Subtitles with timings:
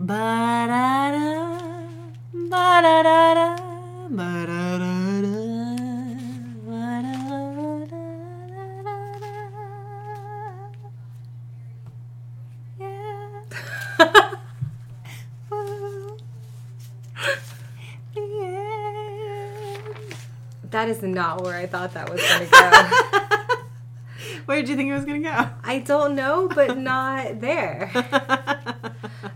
[0.00, 1.58] Ba-da-da,
[2.32, 3.56] ba-da-da-da,
[4.10, 4.92] ba-da-da-da,
[6.66, 8.02] ba-da-da-da-da-da.
[12.80, 13.42] Yeah.
[15.52, 16.16] Ooh.
[18.14, 20.14] The end.
[20.70, 22.88] That is not where I thought that was going to go.
[24.46, 25.48] Where did you think it was gonna go?
[25.62, 27.90] I don't know, but not there.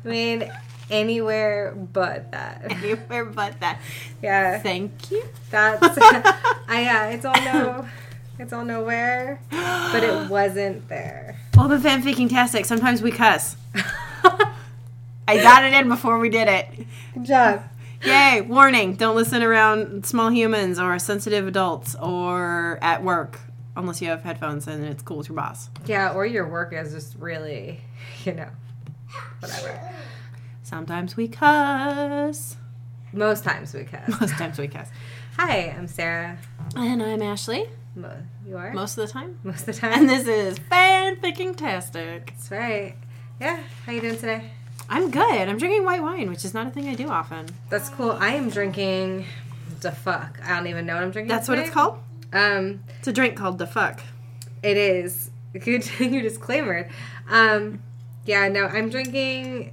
[0.07, 0.53] mean,
[0.91, 2.71] anywhere but that.
[2.71, 3.81] Anywhere but that.
[4.23, 5.25] Yeah, Thank you.
[5.51, 5.83] that's.
[6.69, 7.87] I yeah, I don't know.
[8.39, 8.85] I don't know
[9.51, 11.39] but it wasn't there.
[11.57, 12.65] Well, the fanficking tastic.
[12.65, 13.57] Sometimes we cuss.
[15.29, 16.87] I got it in before we did it.
[17.15, 17.63] Good job.
[18.05, 18.43] Yay!
[18.43, 23.41] Warning: Don't listen around small humans or sensitive adults or at work
[23.77, 25.69] unless you have headphones and it's cool with your boss.
[25.87, 27.81] Yeah, or your work is just really,
[28.25, 28.49] you know,
[29.41, 29.79] whatever.
[30.63, 32.57] Sometimes we cuss.
[33.13, 34.21] Most times we cuss.
[34.21, 34.89] Most times we cuss.
[35.39, 36.39] Hi, I'm Sarah.
[36.75, 37.69] And I'm Ashley.
[37.95, 38.11] Mo-
[38.47, 39.39] You are Most of the time.
[39.43, 39.93] most of the time.
[40.01, 42.27] And this is fanficking tastic.
[42.37, 42.95] That's right.
[43.41, 43.63] Yeah.
[43.85, 44.51] How you doing today?
[44.89, 45.49] I'm good.
[45.49, 47.47] I'm drinking white wine, which is not a thing I do often.
[47.71, 48.13] That's cool.
[48.13, 49.25] I am drinking
[49.81, 50.39] the fuck.
[50.45, 51.29] I don't even know what I'm drinking.
[51.35, 51.99] That's what it's called.
[52.33, 54.01] Um, It's a drink called the fuck.
[54.63, 55.31] it is.
[55.59, 56.89] Good, you disclaimer.
[57.31, 57.81] Um,
[58.27, 58.49] yeah.
[58.49, 59.73] No, I'm drinking.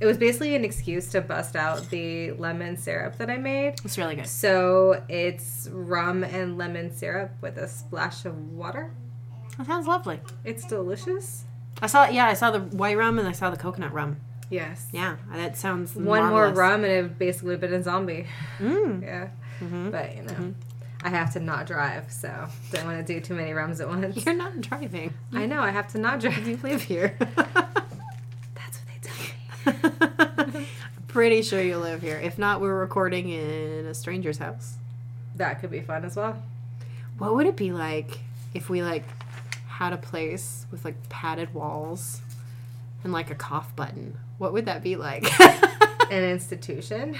[0.00, 3.74] It was basically an excuse to bust out the lemon syrup that I made.
[3.84, 4.26] It's really good.
[4.26, 8.92] So it's rum and lemon syrup with a splash of water.
[9.58, 10.18] That sounds lovely.
[10.44, 11.44] It's delicious.
[11.80, 14.16] I saw, yeah, I saw the white rum and I saw the coconut rum.
[14.50, 14.86] Yes.
[14.92, 18.26] Yeah, that sounds One more rum and it basically been a zombie.
[18.58, 19.02] Mm.
[19.02, 19.28] Yeah.
[19.60, 19.90] Mhm.
[19.92, 20.54] But you know,
[21.04, 24.24] I have to not drive, so don't want to do too many rums at once.
[24.24, 25.12] You're not driving.
[25.32, 26.46] I know I have to not drive.
[26.46, 27.16] You live here.
[27.34, 30.66] That's what they tell me.
[31.08, 32.18] Pretty sure you live here.
[32.22, 34.74] If not, we're recording in a stranger's house.
[35.36, 36.40] That could be fun as well.
[37.18, 38.20] What would it be like
[38.54, 39.04] if we like
[39.66, 42.20] had a place with like padded walls
[43.02, 44.16] and like a cough button?
[44.38, 45.24] What would that be like?
[46.10, 47.16] An institution.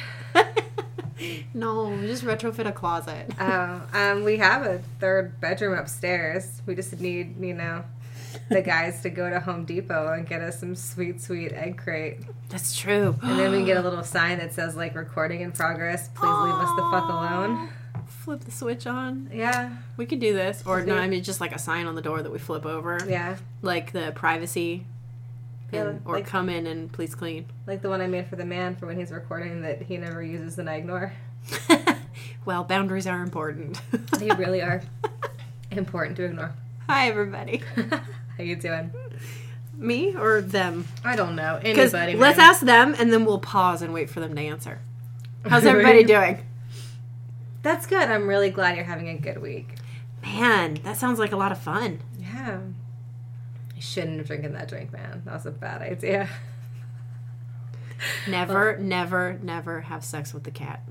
[1.54, 3.30] No, just retrofit a closet.
[3.38, 6.62] Uh, um, we have a third bedroom upstairs.
[6.66, 7.84] We just need, you know,
[8.48, 12.20] the guys to go to Home Depot and get us some sweet, sweet egg crate.
[12.48, 13.16] That's true.
[13.22, 16.08] And then we can get a little sign that says like recording in progress.
[16.08, 17.68] Please leave us the fuck alone.
[18.06, 19.30] Flip the switch on.
[19.32, 22.02] Yeah, We could do this, or no, I mean just like a sign on the
[22.02, 23.36] door that we flip over, yeah.
[23.62, 24.86] like the privacy,
[25.72, 27.46] Yeah, and- or like- come in and please clean.
[27.66, 30.22] Like the one I made for the man for when he's recording that he never
[30.22, 31.12] uses and I ignore.
[32.44, 33.80] well, boundaries are important.
[34.18, 34.82] They really are
[35.72, 36.54] important to ignore.
[36.88, 37.62] Hi, everybody.
[37.90, 38.92] How you doing?
[39.74, 40.86] Me or them?
[41.04, 41.58] I don't know.
[41.62, 42.14] Anybody.
[42.14, 44.78] let's ask them, and then we'll pause and wait for them to answer.
[45.44, 46.46] How's everybody doing?
[47.62, 48.08] That's good.
[48.08, 49.74] I'm really glad you're having a good week.
[50.22, 52.00] Man, that sounds like a lot of fun.
[52.18, 52.58] Yeah.
[53.82, 55.22] I shouldn't have drinking that drink, man.
[55.24, 56.28] That was a bad idea.
[58.28, 60.82] Never, never, never have sex with the cat.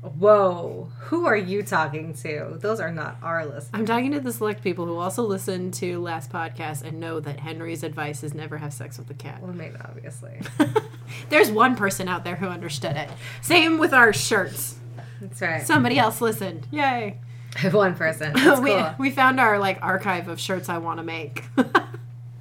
[0.00, 0.88] Whoa.
[1.00, 2.56] Who are you talking to?
[2.58, 3.68] Those are not our listeners.
[3.74, 7.40] I'm talking to the select people who also listen to last podcast and know that
[7.40, 9.42] Henry's advice is never have sex with the cat.
[9.42, 10.40] Well, maybe obviously.
[11.28, 13.10] There's one person out there who understood it.
[13.42, 14.76] Same with our shirts.
[15.20, 15.66] That's right.
[15.66, 16.66] Somebody else listened.
[16.70, 17.20] Yay.
[17.70, 18.32] One person.
[18.32, 21.44] That's we, we found our like archive of shirts I want to make.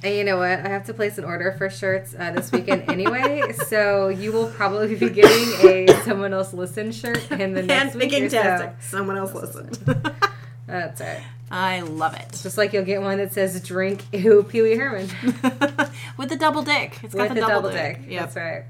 [0.03, 0.49] And you know what?
[0.49, 4.47] I have to place an order for shirts uh, this weekend anyway, so you will
[4.49, 8.73] probably be getting a someone else listen shirt in the next week or so.
[8.79, 9.75] Someone else listened.
[10.67, 11.21] That's right.
[11.51, 12.29] I love it.
[12.41, 15.07] Just like you'll get one that says "Drink Ew Pee Wee Herman"
[16.17, 16.97] With the double dick.
[17.03, 17.99] It's got with the, double, double dick.
[17.99, 18.09] dick.
[18.11, 18.33] Yep.
[18.33, 18.65] That's right.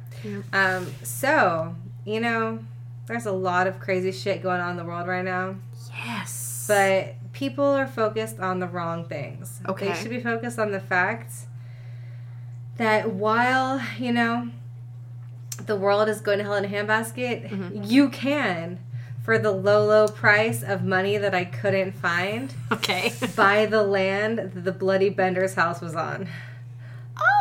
[0.51, 1.75] Um, so
[2.05, 2.59] you know,
[3.05, 5.55] there's a lot of crazy shit going on in the world right now,
[6.05, 6.65] Yes.
[6.67, 9.59] but people are focused on the wrong things.
[9.67, 9.87] Okay.
[9.89, 11.33] They should be focused on the fact
[12.77, 14.49] that while you know
[15.65, 17.83] the world is going to hell in a handbasket, Mm-hmm.
[17.83, 18.79] you can.
[19.23, 23.13] For the low, low price of money that I couldn't find, okay.
[23.35, 26.27] buy the land that the Bloody Bender's house was on.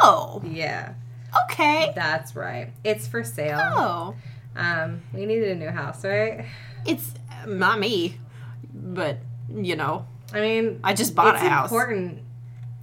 [0.03, 0.43] oh.
[0.47, 0.93] Yeah,
[1.45, 1.91] Okay.
[1.97, 2.71] that's right.
[2.85, 3.59] It's for sale.
[3.63, 4.15] Oh.
[4.57, 6.45] Um, we needed a new house, right?
[6.85, 8.19] It's uh, not me,
[8.75, 9.17] but
[9.55, 11.70] you know, I mean, I just bought a house.
[11.70, 12.23] important.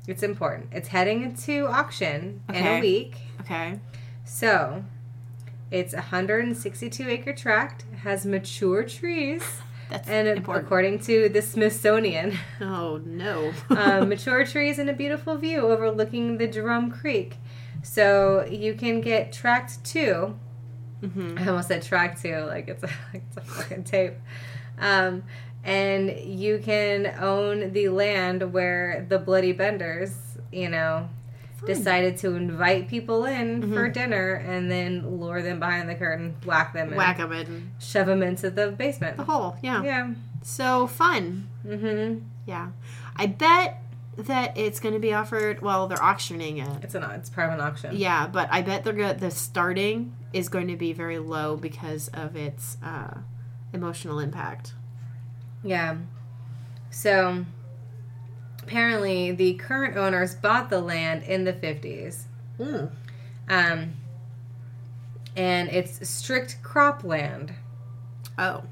[0.07, 0.69] It's important.
[0.71, 3.15] It's heading into auction in a week.
[3.41, 3.79] Okay.
[4.25, 4.83] So,
[5.71, 9.43] it's a 162 acre tract, has mature trees,
[9.89, 10.65] That's and important.
[10.65, 13.53] according to the Smithsonian, oh no.
[13.69, 17.35] um, mature trees and a beautiful view overlooking the Drum Creek.
[17.83, 20.35] So you can get tract 2
[21.01, 21.37] Mm-hmm.
[21.37, 24.13] I almost said track two, like it's a, like it's a fucking tape.
[24.79, 25.23] Um,
[25.67, 30.15] and you can own the land where the Bloody Benders,
[30.51, 31.09] you know,
[31.65, 36.73] decided to invite people in for dinner and then lure them behind the curtain, whack
[36.73, 39.17] them, Whack them in shove them into the basement.
[39.17, 39.57] the hole.
[39.61, 39.83] Yeah.
[39.83, 40.13] Yeah.
[40.41, 41.47] So fun.
[41.65, 42.23] Mm-hmm.
[42.45, 42.69] Yeah.
[43.15, 43.81] I bet
[44.17, 45.61] that it's going to be offered.
[45.61, 46.83] Well, they're auctioning it.
[46.83, 47.95] It's an it's part of an auction.
[47.95, 52.07] Yeah, but I bet they're going the starting is going to be very low because
[52.09, 53.19] of its uh,
[53.73, 54.73] emotional impact.
[55.67, 55.97] Yeah.
[56.89, 57.45] So
[58.63, 62.23] apparently the current owners bought the land in the 50s.
[62.57, 62.89] Mm.
[63.49, 63.93] Um,
[65.35, 67.51] and it's strict cropland.
[68.37, 68.63] Oh.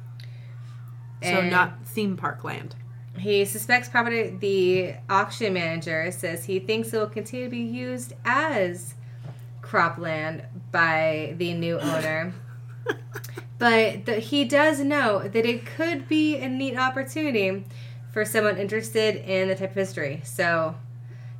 [1.21, 2.75] So And- not theme park land.
[3.18, 4.36] He suspects property.
[4.39, 8.94] The auction manager says he thinks it will continue to be used as
[9.62, 12.33] cropland by the new owner.
[13.57, 17.63] but the, he does know that it could be a neat opportunity
[18.12, 20.22] for someone interested in the type of history.
[20.24, 20.75] So,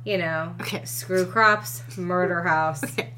[0.04, 0.84] you know, Okay.
[0.84, 2.82] screw crops, murder house.
[2.98, 3.12] Okay.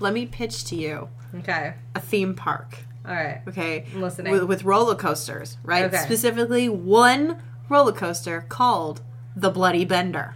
[0.00, 2.78] Let me pitch to you Okay, a theme park.
[3.06, 3.86] all right, Okay.
[3.94, 4.32] I'm listening.
[4.32, 5.84] With, with roller coasters, right?
[5.84, 5.98] Okay.
[5.98, 9.00] Specifically, one roller coaster called
[9.36, 10.34] the Bloody Bender,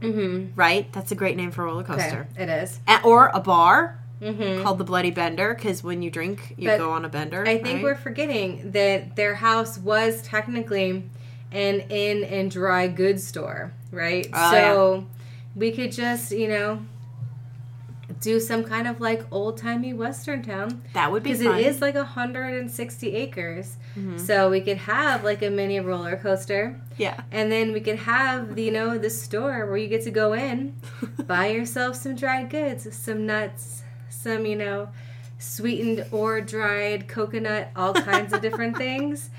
[0.00, 0.54] mm-hmm.
[0.54, 0.92] right?
[0.92, 2.28] That's a great name for a roller Okay, coaster.
[2.38, 2.80] it is.
[3.02, 4.62] Or a bar Mm-hmm.
[4.62, 7.42] called the Bloody Bender because when you drink, you But go on a bender.
[7.46, 7.82] I think right?
[7.82, 11.02] we're forgetting that their house was technically
[11.50, 14.26] an inn and dry goods store, right?
[14.32, 15.06] Oh, so
[15.56, 16.80] we could just, you know,
[18.20, 21.80] do some kind of like old timey Western town that would be because it is
[21.80, 23.76] like 160 acres.
[23.98, 24.20] Mhm.
[24.20, 27.20] So we could have like a mini roller coaster, Yeah.
[27.32, 30.32] and then we could have the, you know the store where you get to go
[30.34, 30.74] in,
[31.26, 33.81] buy yourself some dried goods, some nuts,
[34.22, 34.88] some you know
[35.38, 39.30] sweetened or dried coconut, all kinds of different things.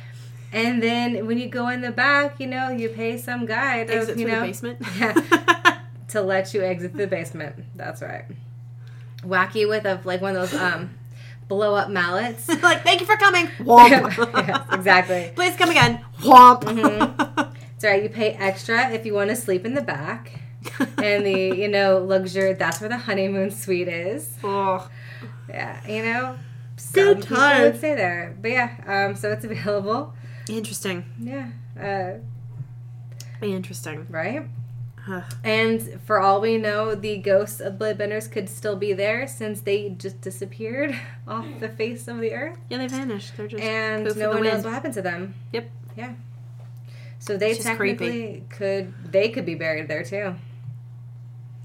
[0.52, 3.94] And then when you go in the back, you know, you pay some guy to,
[3.96, 4.80] Exit you know, the basement.
[5.00, 5.80] Yeah.
[6.10, 7.56] to let you exit the basement.
[7.76, 8.26] That's right.
[9.24, 10.92] Whack you with a like one of those um
[11.48, 12.48] blow up mallets.
[12.62, 13.48] like, thank you for coming.
[13.60, 13.90] Womp.
[14.48, 15.32] yes, exactly.
[15.36, 16.04] Please come again.
[16.22, 16.64] Womp.
[16.64, 17.36] Mhm.
[17.38, 18.04] That's right.
[18.04, 20.40] You pay extra if you want to sleep in the back.
[20.98, 24.38] And the, you know, luxury, that's where the honeymoon suite is.
[24.44, 24.90] oh,
[25.50, 26.38] Yeah, you know,
[26.78, 28.36] some Good people would stay there.
[28.42, 30.14] But yeah, um, so it's available.
[30.50, 31.06] interesting.
[31.20, 31.50] Yeah,
[31.80, 32.20] uh,
[33.42, 34.08] Interesting.
[34.10, 34.48] right?
[35.06, 35.24] Huh.
[35.44, 39.90] And for all we know, the ghosts of Bloodbenders could still be there since they
[39.90, 42.58] just disappeared off the face of the earth.
[42.70, 43.36] Yeah, they vanished.
[43.36, 45.36] They're just And no one knows what happened to them.
[45.52, 45.70] Yep.
[45.98, 46.14] Yeah.
[47.20, 50.36] So they technically could, they could be buried there too.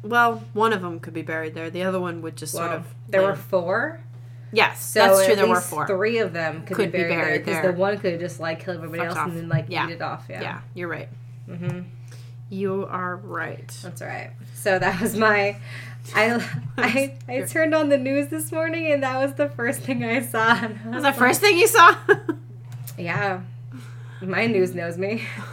[0.03, 1.71] Well, one of them could be buried there.
[1.71, 2.87] The other one would just sort of.
[3.09, 4.01] There were four.
[4.51, 5.37] Yes, So that's true.
[5.37, 5.87] There were four.
[5.87, 8.65] Three of them could, Could be be buried, there because the one could just like
[8.65, 9.29] kill everybody Fucked else off.
[9.29, 9.87] and then like Yeah.
[9.89, 10.25] eat it off.
[10.31, 10.41] Yeah.
[10.41, 11.09] Yeah, you're right.
[11.47, 11.81] hmm
[12.49, 13.69] You are right.
[13.83, 14.31] That's right.
[14.55, 15.59] So that was my.
[16.15, 16.43] I,
[16.79, 20.23] I I turned on the news this morning and that was the first thing I
[20.23, 20.53] saw.
[20.53, 21.95] I That was was the first thing you saw.
[22.97, 23.43] Yeah,
[24.23, 25.23] my news knows me.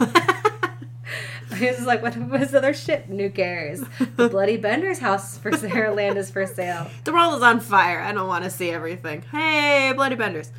[1.60, 3.02] Just like, what was other shit?
[3.04, 3.82] Who cares?
[4.16, 6.88] The Bloody Bender's house for Sarah land is for sale.
[7.04, 8.00] the world is on fire.
[8.00, 9.22] I don't want to see everything.
[9.30, 10.50] Hey, bloody benders.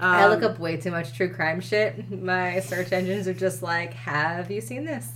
[0.00, 2.10] Um, I look up way too much true crime shit.
[2.10, 5.12] My search engines are just like, have you seen this?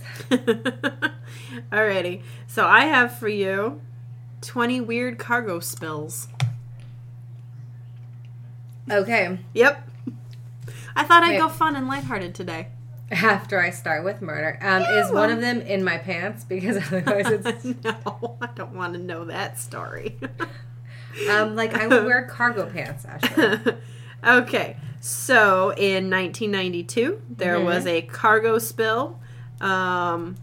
[1.71, 2.21] Alrighty.
[2.47, 3.81] So I have for you
[4.41, 6.27] 20 weird cargo spills.
[8.89, 9.89] Okay, Yep.
[10.95, 12.69] I thought I'd go fun and lighthearted today.
[13.11, 16.43] After I start with murder, um, is one of them in my pants?
[16.43, 20.17] Because otherwise it's no, I don't want to know that story.
[21.29, 23.05] um, like I would wear cargo pants.
[23.05, 23.75] Actually,
[24.25, 27.63] okay, so in 1992, there Mhm.
[27.65, 29.19] was a cargo spill
[29.61, 30.35] um,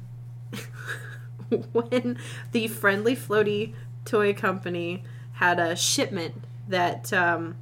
[1.72, 2.18] when
[2.52, 5.04] the Friendly Floaty Toy Company
[5.34, 6.34] had a shipment
[6.68, 7.56] that um,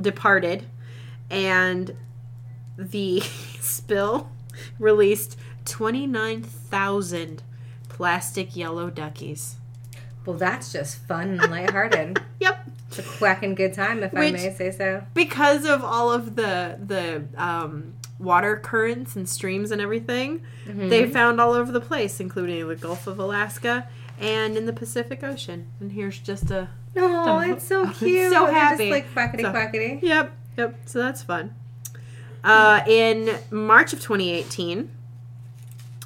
[0.00, 0.64] departed,
[1.30, 1.94] and
[2.78, 3.20] the
[3.60, 4.30] spill
[4.78, 7.42] released 29,000
[7.88, 9.56] plastic yellow duckies.
[10.24, 12.20] well, that's just fun and lighthearted.
[12.40, 12.68] Yep.
[12.88, 15.02] It's a quacking good time, if I may say so.
[15.14, 20.88] because of all of the the um, water currents and streams and everything, Mm-hmm.
[20.88, 23.88] they found all over the place, including the Gulf of Alaska
[24.20, 25.66] and in the Pacific Ocean.
[25.80, 28.32] And here's just a Oh, it's so It's cute.
[28.32, 28.90] so happy.
[28.90, 30.02] Just like quackity So- quackity.
[30.02, 30.76] yep, yep.
[30.86, 31.54] So that's fun.
[32.46, 34.88] Uh, in March of 2018,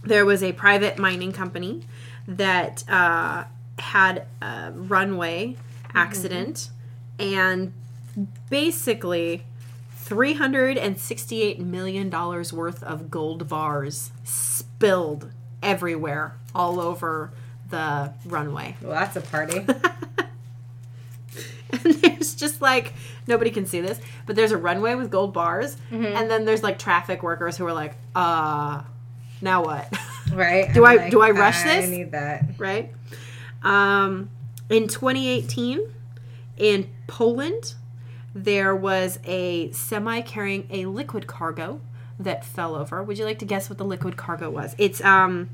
[0.04, 1.82] there was a private mining company
[2.26, 3.44] that uh,
[3.78, 5.54] had a runway
[5.94, 6.70] accident
[7.18, 7.74] and
[8.48, 9.44] basically
[9.96, 15.30] 368 million dollars worth of gold bars spilled
[15.62, 17.32] everywhere all over
[17.68, 18.76] the runway.
[18.80, 19.58] Well, that's a party.
[21.72, 22.94] and there's just like
[23.30, 26.78] nobody can see this, but there's a runway with gold bars, and then there's like
[26.78, 28.82] traffic workers who are like, uh,
[29.40, 29.88] now what?
[30.32, 30.72] Right?
[30.72, 31.86] Do I'm I- do I rush I this?
[31.86, 32.44] I need that.
[32.58, 32.92] right?
[33.62, 34.30] Um,
[34.68, 35.80] in 2018,
[36.56, 37.74] in Poland,
[38.32, 41.80] there was a semi carrying a liquid cargo
[42.20, 43.02] that fell over.
[43.02, 44.76] Would you like to guess what the liquid cargo was?
[44.78, 45.50] It's um,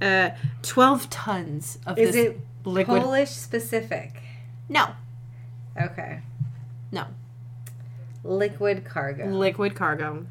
[0.00, 0.30] uh,
[0.62, 3.02] 12 tons of Is this it liquid.
[3.02, 4.22] Polish specific?
[4.70, 4.86] no,
[5.78, 6.20] Okay.
[6.92, 7.06] No,
[8.24, 9.26] Liquid cargo.
[9.26, 10.26] liquid cargo.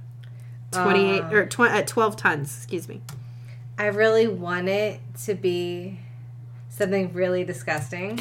[0.72, 1.30] 28 Uh.
[1.32, 3.02] or tw- uh, 12 tons, excuse me.
[3.78, 6.00] I really want it to be
[6.70, 8.20] something really disgusting,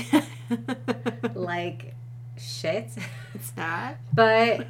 [1.35, 1.95] like
[2.39, 2.89] shit,
[3.35, 3.97] it's not.
[4.15, 4.67] but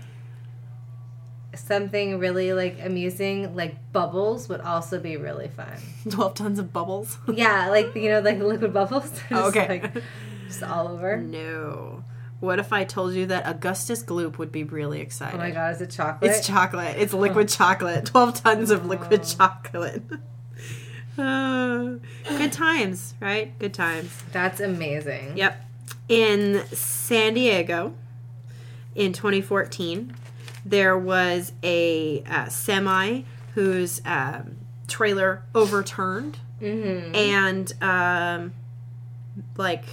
[1.54, 5.76] something really like amusing, like bubbles, would also be really fun.
[6.08, 7.18] 12 tons of bubbles.
[7.32, 9.11] Yeah, like you know, like liquid bubbles.
[9.32, 9.68] Okay.
[9.68, 10.02] like,
[10.46, 11.16] just all over.
[11.18, 12.04] no.
[12.40, 15.37] What if I told you that Augustus Gloop would be really excited?
[15.37, 16.31] Oh my god, is it chocolate?
[16.31, 16.97] It's chocolate.
[16.99, 18.05] It's liquid chocolate.
[18.07, 20.02] 12 tons of liquid chocolate.
[21.16, 21.95] Uh,
[22.28, 23.59] good times, right?
[23.59, 24.11] Good times.
[24.33, 25.37] That's amazing.
[25.38, 25.64] Yep.
[26.09, 27.95] In San Diego
[28.95, 30.14] in 2014,
[30.64, 33.23] there was a uh, semi
[33.55, 34.57] whose um,
[34.88, 37.14] trailer overturned Mm-hmm.
[37.14, 38.55] and um,
[39.59, 39.85] like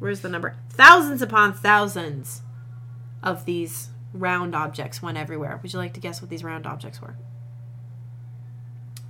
[0.00, 2.40] where's the number thousands upon thousands
[3.22, 5.58] of these round objects went everywhere.
[5.62, 7.16] Would you like to guess what these round objects were?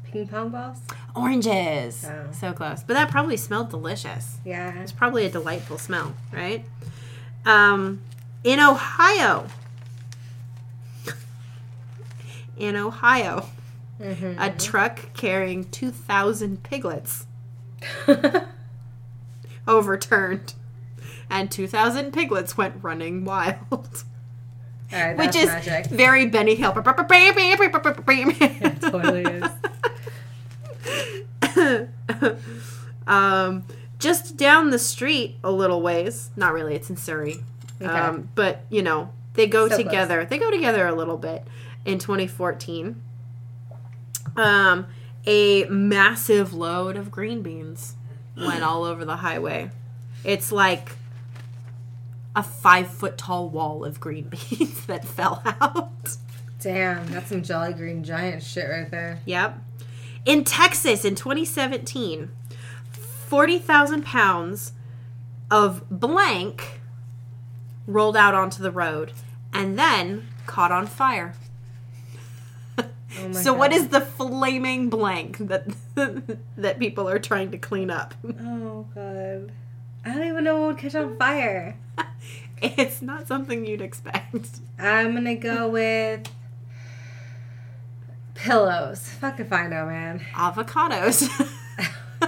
[0.02, 0.78] Ping pong balls.
[1.14, 2.04] oranges.
[2.04, 2.32] Oh.
[2.32, 2.82] so close.
[2.82, 4.38] But that probably smelled delicious.
[4.44, 4.80] Yeah.
[4.80, 6.64] it's probably a delightful smell right?
[7.46, 8.00] Um,
[8.42, 9.46] in ohio.
[12.56, 13.46] In ohio.
[14.00, 14.40] Mm-hmm.
[14.40, 17.26] a truck carrying 2000 piglets
[19.68, 20.54] overturned
[21.30, 24.04] and 2000 piglets went running wild
[24.92, 25.86] right, which is magic.
[25.86, 29.44] very benny hill It totally is.
[33.06, 33.64] um,
[33.98, 37.36] just down the street a little ways not really it's in surrey
[37.82, 37.90] Okay.
[37.90, 39.84] um, but you know they go So close.
[39.86, 41.44] together they go together a little bit
[41.84, 43.00] in 2014
[44.36, 44.86] um,
[45.26, 47.94] a massive load of green beans
[48.36, 49.70] went all over the highway
[50.24, 50.92] it's like
[52.34, 56.16] a five foot tall wall of green beans that fell out
[56.60, 59.20] Damn, that's some Jolly Green Giant shit right there.
[59.24, 59.58] Yep.
[60.26, 62.30] In Texas in 2017,
[62.92, 64.72] 40,000 pounds
[65.50, 66.80] of blank
[67.86, 69.12] rolled out onto the road
[69.54, 71.34] and then caught on fire.
[72.78, 73.80] Oh so what God.
[73.80, 75.66] is the flaming blank that
[76.56, 78.14] that people are trying to clean up?
[78.24, 79.50] Oh god.
[80.04, 81.76] I don't even know what would catch on fire.
[82.78, 84.34] It's not something you'd expect.
[84.78, 86.28] I'm gonna go with
[88.34, 89.08] pillows.
[89.08, 90.20] Fuck if I know, man.
[90.34, 91.28] Avocados.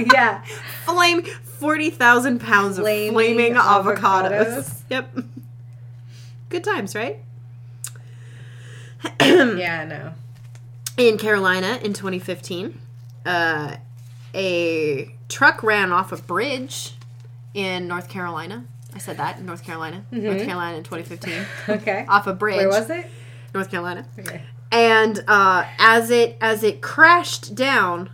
[0.13, 0.43] yeah.
[0.85, 3.97] Flame 40,000 pounds of Flaming flaming avocados.
[3.99, 4.81] avocados.
[4.91, 5.19] Yep.
[6.49, 7.19] Good times, right?
[9.21, 10.13] Yeah, I know.
[10.97, 12.79] in Carolina in 2015,
[13.27, 13.77] uh,
[14.35, 16.95] a truck ran off a bridge
[17.55, 18.65] in North Carolina.
[18.95, 20.45] I said that in North Carolina, North Mhm.
[20.45, 21.45] Carolina in 2015,
[21.81, 22.05] Okay.
[22.09, 22.57] off a bridge.
[22.59, 23.11] Where was it?
[23.55, 24.07] North Carolina.
[24.19, 24.43] Okay.
[24.71, 28.11] And uh, as it as it crashed down,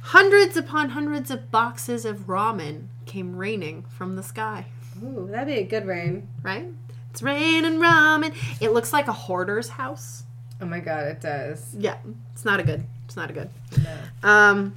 [0.00, 4.66] hundreds upon hundreds of boxes of ramen came raining from the sky.
[5.02, 6.28] Ooh, that'd be a good rain.
[6.42, 6.66] Right?
[7.10, 8.34] It's raining ramen.
[8.60, 10.24] It looks like a hoarder's house.
[10.60, 11.74] Oh my god, it does.
[11.78, 11.96] Yeah,
[12.32, 12.84] it's not a good.
[13.06, 13.50] It's not a good.
[13.82, 14.28] No.
[14.28, 14.76] Um.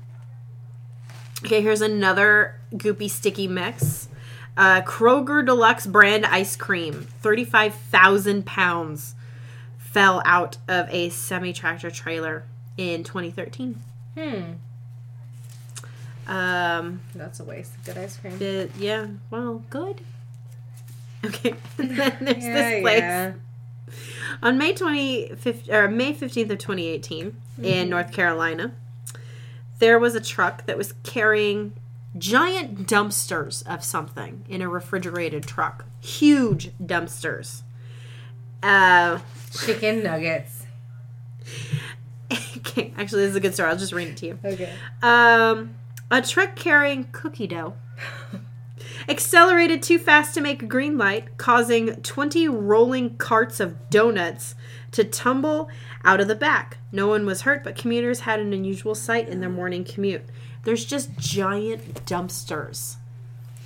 [1.45, 4.09] Okay, here's another goopy sticky mix.
[4.57, 9.15] Uh, Kroger Deluxe brand ice cream, thirty-five thousand pounds,
[9.77, 12.45] fell out of a semi-tractor trailer
[12.77, 13.81] in 2013.
[14.17, 14.41] Hmm.
[16.27, 17.01] Um.
[17.13, 18.37] That's a waste of good ice cream.
[18.39, 19.07] the- yeah.
[19.29, 20.01] Well, good.
[21.25, 21.55] Okay.
[21.79, 22.99] And then there's Yeah, this place.
[22.99, 23.33] yeah.
[24.43, 28.73] On May 25th, or May 15th of 2018 in North Carolina,
[29.79, 31.73] there was a truck that was carrying
[32.17, 35.85] giant dumpsters of something in a refrigerated truck.
[36.01, 37.63] Huge dumpsters.
[38.63, 39.19] Uh,
[39.65, 40.65] Chicken nuggets.
[42.57, 43.69] okay, actually, this is a good story.
[43.69, 44.39] I'll just read it to you.
[44.43, 44.73] Okay.
[45.01, 45.75] Um,
[46.09, 47.73] A truck carrying cookie dough
[49.09, 54.55] accelerated too fast to make a green light, causing 20 rolling carts of donuts
[54.91, 55.69] to tumble
[56.03, 56.77] out of the back.
[56.91, 60.23] No one was hurt, but commuters had an unusual sight in their morning commute.
[60.65, 62.95] There's just giant dumpsters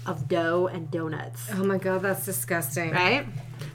[0.06, 1.48] of dough and donuts.
[1.54, 2.92] Oh my god, that's disgusting.
[2.92, 3.26] Right?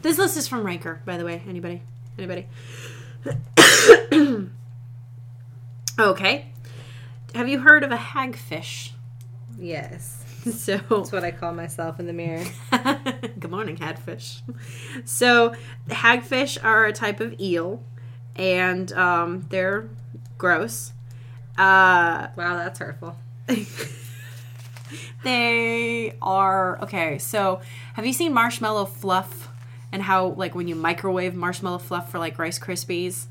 [0.02, 1.42] This list is from Ranker, by the way.
[1.48, 1.82] Anybody?
[2.18, 2.46] Anybody?
[5.98, 6.46] okay.
[7.34, 8.90] Have you heard of a hagfish?
[9.58, 10.20] Yes.
[10.44, 12.44] So That's what I call myself in the mirror.
[12.70, 14.42] Good morning, hagfish.
[15.06, 15.54] So,
[15.88, 17.82] hagfish are a type of eel,
[18.36, 19.88] and um, they're
[20.36, 20.92] gross.
[21.58, 23.16] Uh, Wow, that's hurtful.
[25.22, 27.18] they are okay.
[27.18, 27.60] So,
[27.94, 29.48] have you seen marshmallow fluff?
[29.92, 33.26] And how, like, when you microwave marshmallow fluff for like Rice Krispies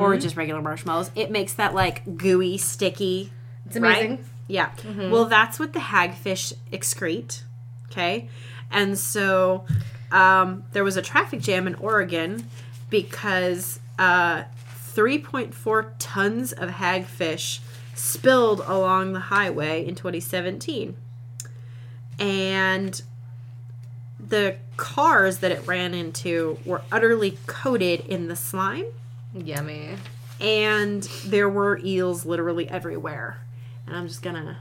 [0.00, 3.30] or just regular marshmallows, it makes that like gooey, sticky.
[3.66, 4.10] It's amazing.
[4.10, 4.20] Right?
[4.48, 4.70] Yeah.
[5.08, 7.42] Well, that's what the hagfish excrete.
[7.92, 8.28] Okay.
[8.72, 9.64] And so
[10.10, 12.48] um, there was a traffic jam in Oregon
[12.88, 14.42] because uh,
[14.94, 17.60] 3.4 tons of hagfish
[17.94, 20.96] spilled along the highway in 2017.
[22.18, 23.02] And
[24.18, 28.86] the cars that it ran into were utterly coated in the slime
[29.34, 29.96] Yummy.
[30.40, 33.38] and there were eels literally everywhere.
[33.86, 34.58] And I'm just gonna.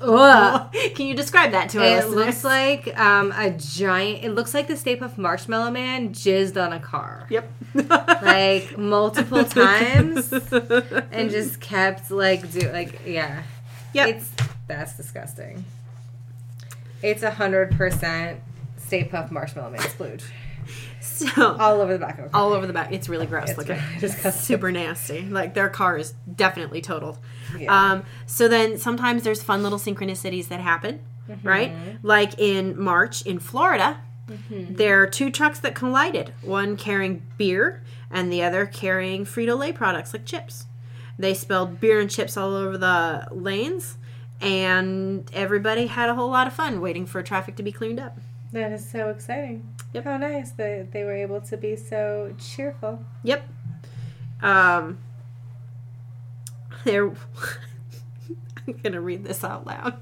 [0.00, 0.72] Ugh.
[0.94, 2.14] Can you describe that to our It listeners?
[2.14, 4.24] looks like um, a giant.
[4.24, 7.50] It looks like the Stay Puft Marshmallow Man jizzed on a car, Yep.
[8.22, 13.42] like multiple times, and just kept like do like yeah.
[13.92, 14.08] Yep.
[14.08, 14.30] It's
[14.66, 15.64] that's disgusting.
[17.02, 18.40] It's a hundred percent
[18.92, 20.22] Stay Puft Marshmallow Man splooge
[21.00, 22.40] so all over the back of car.
[22.40, 22.92] all over the back.
[22.92, 23.78] It's really gross It's looking.
[24.00, 24.08] really.
[24.32, 25.22] Super nasty.
[25.22, 27.18] Like their car is definitely totaled.
[27.58, 27.74] Yeah.
[27.92, 31.00] Um, so then sometimes there's fun little synchronicities that happen,
[31.42, 31.72] right?
[32.02, 34.00] Like in March in Florida,
[34.50, 36.34] there are two trucks that collided.
[36.42, 40.66] One carrying beer and the other carrying Frito Lay products like chips.
[41.18, 43.96] They spilled beer and chips all over the lanes,
[44.40, 48.18] and everybody had a whole lot of fun waiting for traffic to be cleaned up.
[48.52, 49.74] That is so exciting.
[49.94, 50.04] Yep.
[50.04, 53.02] How nice that they were able to be so cheerful.
[53.22, 53.48] Yep.
[54.42, 54.98] Um,
[56.84, 57.08] there.
[58.66, 59.96] I'm gonna read this out loud.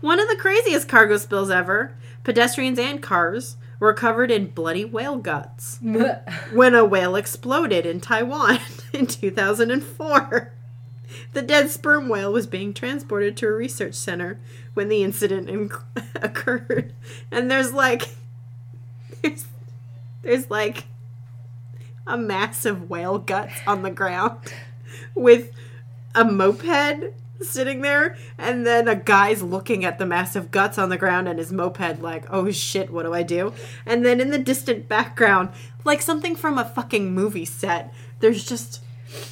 [0.00, 1.96] One of the craziest cargo spills ever.
[2.24, 5.78] Pedestrians and cars were covered in bloody whale guts
[6.52, 8.58] when a whale exploded in Taiwan
[8.92, 10.53] in 2004.
[11.34, 14.40] The dead sperm whale was being transported to a research center
[14.74, 15.70] when the incident in-
[16.14, 16.94] occurred.
[17.30, 18.08] And there's like
[19.20, 19.44] there's
[20.22, 20.84] there's like
[22.06, 24.38] a massive whale guts on the ground
[25.14, 25.50] with
[26.14, 30.96] a moped sitting there and then a guy's looking at the massive guts on the
[30.96, 33.52] ground and his moped like oh shit what do i do
[33.84, 35.50] and then in the distant background
[35.84, 38.80] like something from a fucking movie set there's just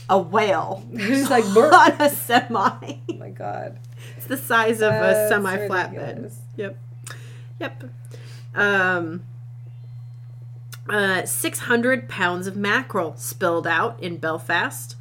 [0.08, 1.72] a whale Just like burp.
[1.72, 3.78] on a semi Oh my god.
[4.16, 6.32] it's the size of a semi flatbed.
[6.56, 6.78] Yep.
[7.60, 7.84] Yep.
[8.54, 9.22] Um,
[10.88, 14.96] uh, 600 pounds of mackerel spilled out in Belfast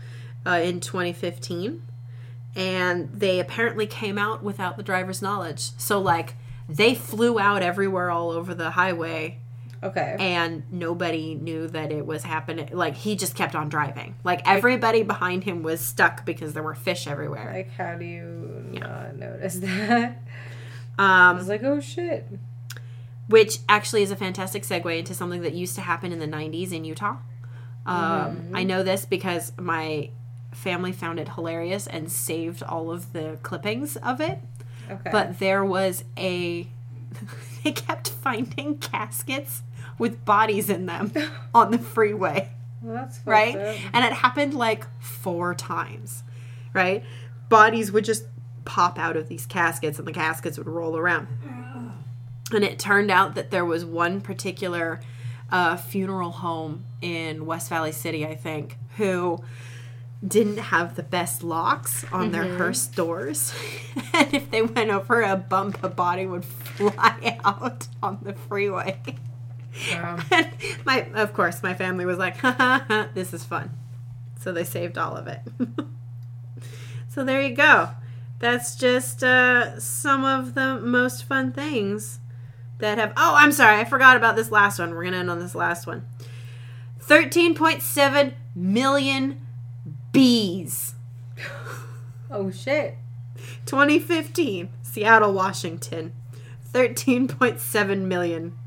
[0.45, 1.81] uh, in 2015.
[2.55, 5.71] And they apparently came out without the driver's knowledge.
[5.77, 6.35] So, like,
[6.67, 9.37] they flew out everywhere all over the highway
[9.83, 10.15] Okay.
[10.19, 12.69] and nobody knew that it was happening.
[12.71, 14.13] Like, he just kept on driving.
[14.23, 17.51] Like, everybody behind him was stuck because there were fish everywhere.
[17.51, 20.21] like, how do you not notice that?
[20.99, 22.27] Um, I was like, oh shit.
[23.27, 26.71] which actually is a fantastic segue into something that used to happen in the 90s
[26.71, 27.15] in Utah.
[27.85, 30.11] Um, I know this because my
[30.53, 34.39] family found it hilarious and saved all of the clippings of it.
[34.89, 35.09] Okay.
[35.11, 36.67] But there was a.
[37.63, 39.63] they kept finding caskets
[40.01, 41.13] with bodies in them
[41.53, 42.49] on the freeway
[42.81, 43.55] well, right?
[43.55, 43.77] up.
[43.93, 46.23] And it happened like four times,
[46.73, 47.03] right?
[47.49, 48.25] Bodies would just
[48.65, 51.27] pop out of these caskets and the caskets would roll around.
[52.51, 55.01] And it turned out that there was one particular
[55.51, 59.43] uh, funeral home in West Valley City, I think, who
[60.27, 63.53] didn't have the best locks on their hearse doors.
[64.13, 68.99] and if they went over a bump, a body would fly out on the freeway.
[69.91, 70.19] Wow.
[70.85, 73.71] My, of course, my family was like, ha, ha, ha, "This is fun,"
[74.39, 75.41] so they saved all of it.
[77.09, 77.89] so there you go.
[78.39, 82.19] That's just uh, some of the most fun things
[82.79, 83.13] that have.
[83.15, 84.93] Oh, I'm sorry, I forgot about this last one.
[84.93, 86.05] We're gonna end on this last one.
[86.99, 89.45] Thirteen point seven million
[90.11, 90.95] bees
[92.33, 92.95] Oh shit.
[93.65, 96.13] 2015, Seattle, Washington.
[96.73, 98.57] 13.7 million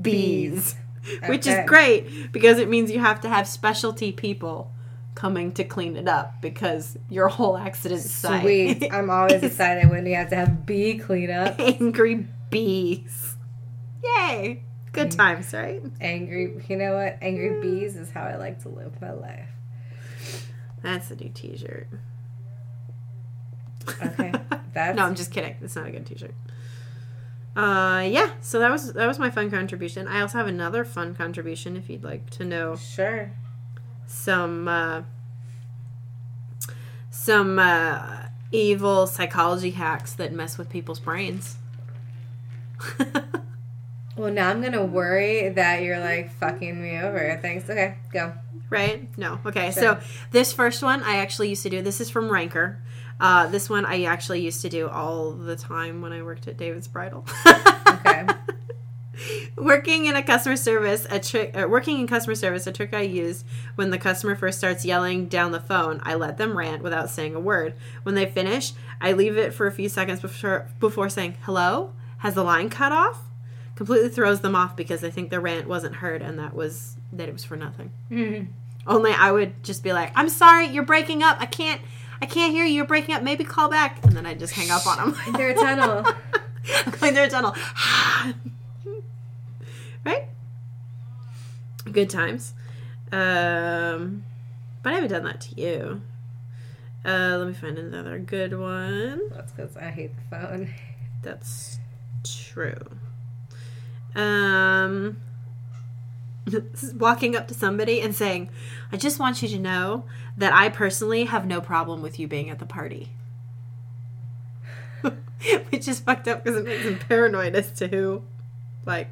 [0.00, 0.76] bees.
[1.28, 4.72] Which is great because it means you have to have specialty people
[5.14, 8.88] coming to clean it up because your whole accident site Sweet.
[8.92, 11.56] I'm always excited when we have to have bee cleanup.
[11.60, 13.36] angry bees.
[14.04, 14.62] Yay!
[14.92, 15.82] Good times, right?
[16.00, 17.18] Angry, you know what?
[17.20, 19.48] Angry bees is how I like to live my life.
[20.82, 21.88] That's a new T-shirt.
[24.02, 24.32] Okay,
[24.72, 25.56] that's no, I'm just kidding.
[25.60, 26.34] It's not a good T-shirt.
[27.56, 28.32] Uh, yeah.
[28.40, 30.06] So that was that was my fun contribution.
[30.06, 33.32] I also have another fun contribution if you'd like to know sure.
[34.06, 35.02] some uh,
[37.10, 41.56] some uh, evil psychology hacks that mess with people's brains.
[44.16, 47.38] Well, now I'm gonna worry that you're like fucking me over.
[47.42, 47.68] Thanks.
[47.68, 48.32] Okay, go.
[48.70, 49.06] right?
[49.18, 49.38] No.
[49.44, 49.70] Okay.
[49.72, 49.82] Sure.
[49.82, 51.82] So this first one I actually used to do.
[51.82, 52.80] This is from Ranker.
[53.18, 56.56] Uh, this one I actually used to do all the time when I worked at
[56.56, 57.24] David's Bridal.
[57.88, 58.26] Okay.
[59.56, 61.56] working in a customer service, a trick.
[61.56, 65.26] Uh, working in customer service, a trick I use when the customer first starts yelling
[65.26, 66.00] down the phone.
[66.04, 67.74] I let them rant without saying a word.
[68.02, 71.92] When they finish, I leave it for a few seconds before before saying hello.
[72.18, 73.22] Has the line cut off?
[73.74, 77.28] Completely throws them off because they think their rant wasn't heard and that was that
[77.28, 77.92] it was for nothing.
[78.10, 78.48] Mhm.
[78.86, 81.38] Only I would just be like, "I'm sorry, you're breaking up.
[81.40, 81.80] I can't,
[82.20, 82.74] I can't hear you.
[82.74, 83.22] You're breaking up.
[83.22, 85.34] Maybe call back." And then I just hang up on them.
[85.34, 86.04] They're a tunnel.
[86.86, 87.54] I'm going through a tunnel.
[90.04, 90.24] right?
[91.90, 92.54] Good times.
[93.12, 94.24] Um,
[94.82, 96.02] but I haven't done that to you.
[97.04, 99.20] Uh, let me find another good one.
[99.30, 100.74] That's because I hate the phone.
[101.22, 101.78] That's
[102.24, 102.76] true.
[104.14, 105.18] Um,
[106.94, 108.50] walking up to somebody and saying,
[108.92, 110.04] I just want you to know
[110.36, 113.10] that I personally have no problem with you being at the party.
[115.70, 118.22] Which is fucked up because it makes them paranoid as to who,
[118.84, 119.08] like,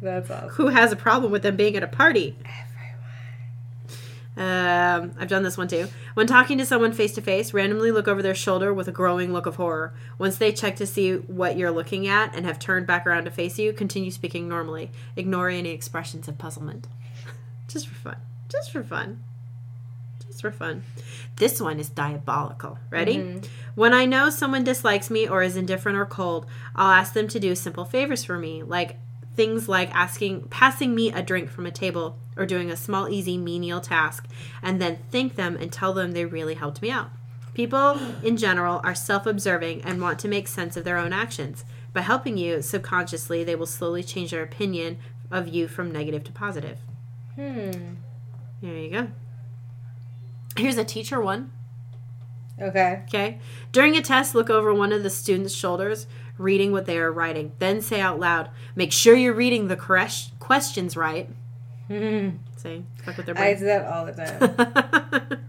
[0.00, 0.48] That's awesome.
[0.50, 2.36] who has a problem with them being at a party.
[4.36, 5.88] Um, I've done this one too.
[6.14, 9.32] When talking to someone face to face, randomly look over their shoulder with a growing
[9.32, 9.92] look of horror.
[10.18, 13.30] Once they check to see what you're looking at and have turned back around to
[13.30, 14.90] face you, continue speaking normally.
[15.16, 16.86] Ignore any expressions of puzzlement.
[17.68, 18.16] Just for fun.
[18.48, 19.22] Just for fun.
[20.26, 20.84] Just for fun.
[21.36, 22.78] This one is diabolical.
[22.88, 23.40] Ready?
[23.74, 27.40] When I know someone dislikes me or is indifferent or cold, I'll ask them to
[27.40, 28.96] do simple favors for me, like
[29.40, 33.38] things like asking passing me a drink from a table or doing a small easy
[33.38, 34.28] menial task
[34.62, 37.08] and then thank them and tell them they really helped me out.
[37.54, 41.64] People in general are self-observing and want to make sense of their own actions.
[41.94, 44.98] By helping you subconsciously, they will slowly change their opinion
[45.30, 46.76] of you from negative to positive.
[47.36, 47.94] Hmm.
[48.60, 49.08] There you go.
[50.58, 51.50] Here's a teacher one.
[52.60, 53.04] Okay.
[53.08, 53.38] Okay.
[53.72, 56.06] During a test, look over one of the students' shoulders,
[56.40, 57.52] reading what they are writing.
[57.58, 61.28] Then say out loud, make sure you're reading the correct questions right.
[61.88, 62.30] Hmm.
[62.56, 63.56] Say, fuck with their brain.
[63.56, 65.40] I do that all the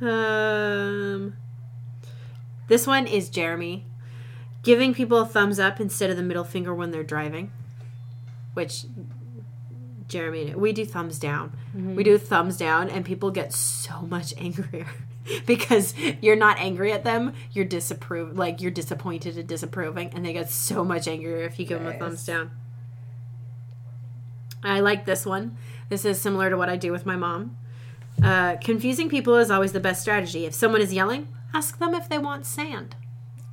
[0.00, 0.08] time.
[0.08, 1.36] um,
[2.68, 3.84] this one is Jeremy.
[4.62, 7.52] Giving people a thumbs up instead of the middle finger when they're driving.
[8.54, 8.84] Which,
[10.08, 11.56] Jeremy, we do thumbs down.
[11.74, 14.88] We do thumbs down, and people get so much angrier.
[15.46, 20.32] because you're not angry at them, you're disapprove, like you're disappointed and disapproving, and they
[20.32, 22.50] get so much angrier if you give them a thumbs down.
[24.62, 25.56] I like this one.
[25.88, 27.56] This is similar to what I do with my mom.
[28.22, 30.44] Uh, confusing people is always the best strategy.
[30.44, 32.96] If someone is yelling, ask them if they want sand.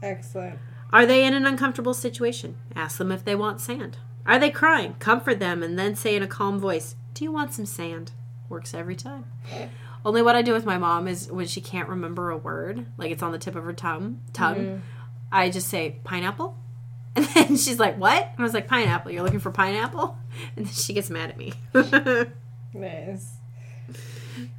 [0.01, 0.59] Excellent.
[0.91, 2.57] Are they in an uncomfortable situation?
[2.75, 3.97] Ask them if they want sand.
[4.25, 4.95] Are they crying?
[4.99, 8.11] Comfort them and then say in a calm voice, Do you want some sand?
[8.49, 9.25] Works every time.
[10.05, 13.11] Only what I do with my mom is when she can't remember a word, like
[13.11, 14.83] it's on the tip of her tongue, tongue,
[15.31, 16.57] I just say pineapple.
[17.17, 18.21] And then she's like, What?
[18.21, 19.09] And I was like, Pineapple.
[19.09, 20.17] You're looking for pineapple?
[20.57, 21.53] And then she gets mad at me.
[22.73, 23.37] Nice.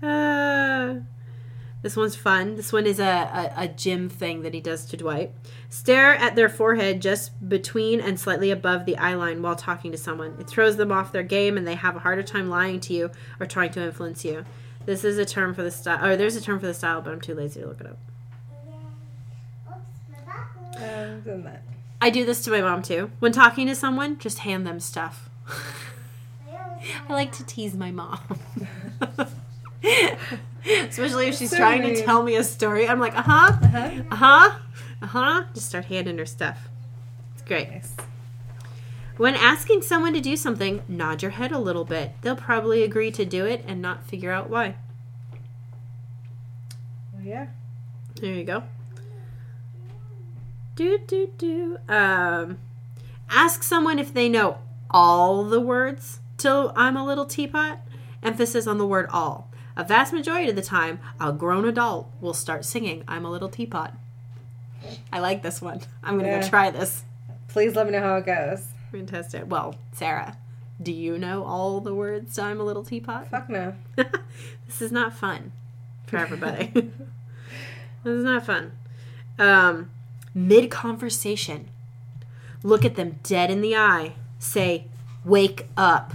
[0.03, 0.95] Uh,
[1.83, 2.57] this one's fun.
[2.57, 5.33] This one is a, a, a Jim thing that he does to Dwight.
[5.69, 9.99] Stare at their forehead just between and slightly above the eye line while talking to
[9.99, 10.35] someone.
[10.41, 13.11] It throws them off their game and they have a harder time lying to you
[13.39, 14.47] or trying to influence you.
[14.87, 16.05] This is a term for the style.
[16.05, 17.99] Or there's a term for the style, but I'm too lazy to look it up.
[20.79, 21.49] Um.
[22.01, 23.11] I do this to my mom too.
[23.19, 25.29] When talking to someone, just hand them stuff.
[27.09, 28.21] I like to tease my mom.
[30.65, 32.87] Especially if she's So trying to tell me a story.
[32.89, 34.03] I'm like, uh huh, Uh-huh.
[34.11, 34.59] uh huh,
[35.03, 35.45] uh huh.
[35.55, 36.69] Just start handing her stuff.
[37.35, 37.71] It's great.
[37.71, 37.97] Nice.
[39.17, 42.13] When asking someone to do something, nod your head a little bit.
[42.21, 44.77] They'll probably agree to do it and not figure out why.
[47.23, 47.47] Yeah.
[48.21, 48.63] There you go.
[50.77, 51.79] Do do do.
[51.89, 52.59] Um,
[53.31, 54.59] ask someone if they know
[54.91, 57.81] all the words to "I'm a little teapot."
[58.23, 62.35] Emphasis on the word "all." A vast majority of the time, a grown adult will
[62.35, 63.95] start singing "I'm a little teapot."
[65.13, 65.81] I like this one.
[66.05, 66.41] I'm gonna Yeah.
[66.43, 67.05] go try this.
[67.49, 68.69] Please let me know how it goes.
[68.97, 69.45] Fantastic.
[69.47, 70.39] Well, Sarah,
[70.83, 73.29] do you know all the words to "I'm a little teapot"?
[73.29, 73.75] Fuck no.
[73.97, 75.53] this is not fun
[76.07, 76.67] for everybody.
[76.73, 76.91] this
[78.05, 78.73] is not fun.
[79.39, 79.91] Um,
[80.35, 81.69] Mid conversation,
[82.63, 84.85] look at them dead in the eye, say,
[85.25, 86.13] wake up,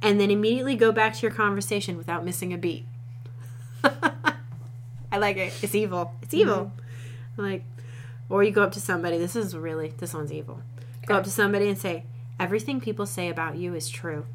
[0.00, 2.86] and then immediately go back to your conversation without missing a beat.
[3.84, 5.52] I like it.
[5.62, 6.14] It's evil.
[6.22, 6.72] It's evil.
[7.36, 7.64] Like,
[8.30, 10.62] or you go up to somebody, this is really, this one's evil.
[11.06, 12.04] Go up to somebody and say,
[12.38, 14.26] everything people say about you is true.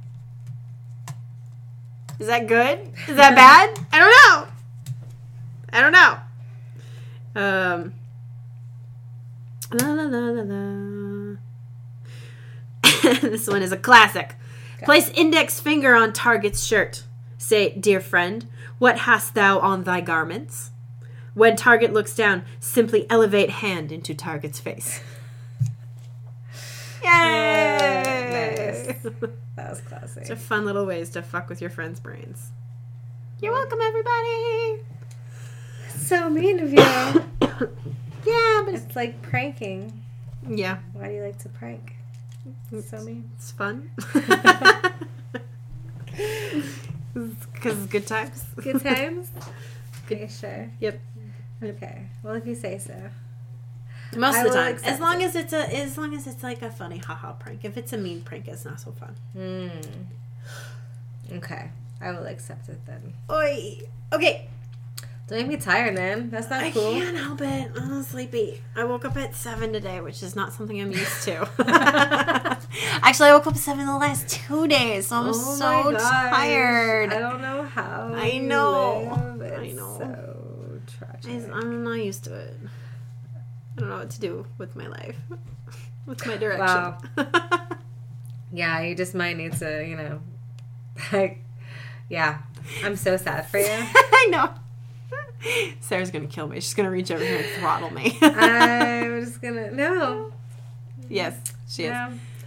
[2.19, 2.79] Is that good?
[3.07, 3.79] Is that bad?
[3.91, 4.47] I don't know.
[5.71, 6.17] I don't know.
[7.41, 7.93] Um.
[9.73, 11.35] La la la la la.
[13.21, 14.35] this one is a classic.
[14.83, 17.03] Place index finger on target's shirt.
[17.37, 18.47] Say, dear friend,
[18.79, 20.71] what hast thou on thy garments?
[21.33, 25.01] When target looks down, simply elevate hand into target's face.
[27.07, 28.85] Yay!
[28.93, 29.05] nice.
[29.55, 30.21] That was classic.
[30.21, 32.51] It's a fun little ways to fuck with your friends' brains.
[33.41, 34.81] You're welcome, everybody.
[35.89, 36.77] so mean of you.
[36.77, 40.03] yeah, but it's, it's like pranking.
[40.47, 41.95] yeah, Why do you like to prank?
[42.71, 43.31] It's so mean.
[43.35, 43.89] it's fun.
[47.53, 48.45] Because it's good times.
[48.57, 49.31] Good times?
[50.05, 50.69] Okay, sure.
[50.79, 50.99] Yep.
[51.63, 52.03] Okay.
[52.21, 52.93] Well, if you say so.
[54.15, 55.25] Most I of the time, as long it.
[55.25, 57.65] as it's a, as long as it's like a funny haha prank.
[57.65, 59.15] If it's a mean prank, it's not so fun.
[59.33, 61.35] Hmm.
[61.37, 61.69] Okay.
[62.01, 63.13] I will accept it then.
[63.29, 63.79] Oi.
[64.13, 64.47] Okay.
[65.27, 66.29] Don't make me tired, man.
[66.29, 66.95] That's not I cool.
[66.95, 67.71] I can't help it.
[67.75, 68.61] I'm sleepy.
[68.77, 71.49] I woke up at seven today, which is not something I'm used to.
[73.03, 77.11] Actually, I woke up at seven the last two days, so I'm Oh so tired.
[77.11, 78.11] I don't know how.
[78.13, 79.37] I know.
[79.41, 79.97] I know.
[79.99, 81.49] So tragic.
[81.51, 82.55] I'm not used to it.
[83.77, 85.15] I don't know what to do with my life,
[86.07, 86.65] with my direction.
[86.65, 86.97] Wow.
[88.51, 90.21] Yeah, you just might need to, you know,
[91.11, 91.43] like,
[92.09, 92.39] yeah.
[92.83, 93.67] I'm so sad for you.
[93.69, 94.49] I know.
[95.79, 96.59] Sarah's gonna kill me.
[96.59, 98.17] She's gonna reach over here and throttle me.
[98.21, 100.31] I'm just gonna no.
[101.07, 101.37] yes,
[101.69, 101.95] she is.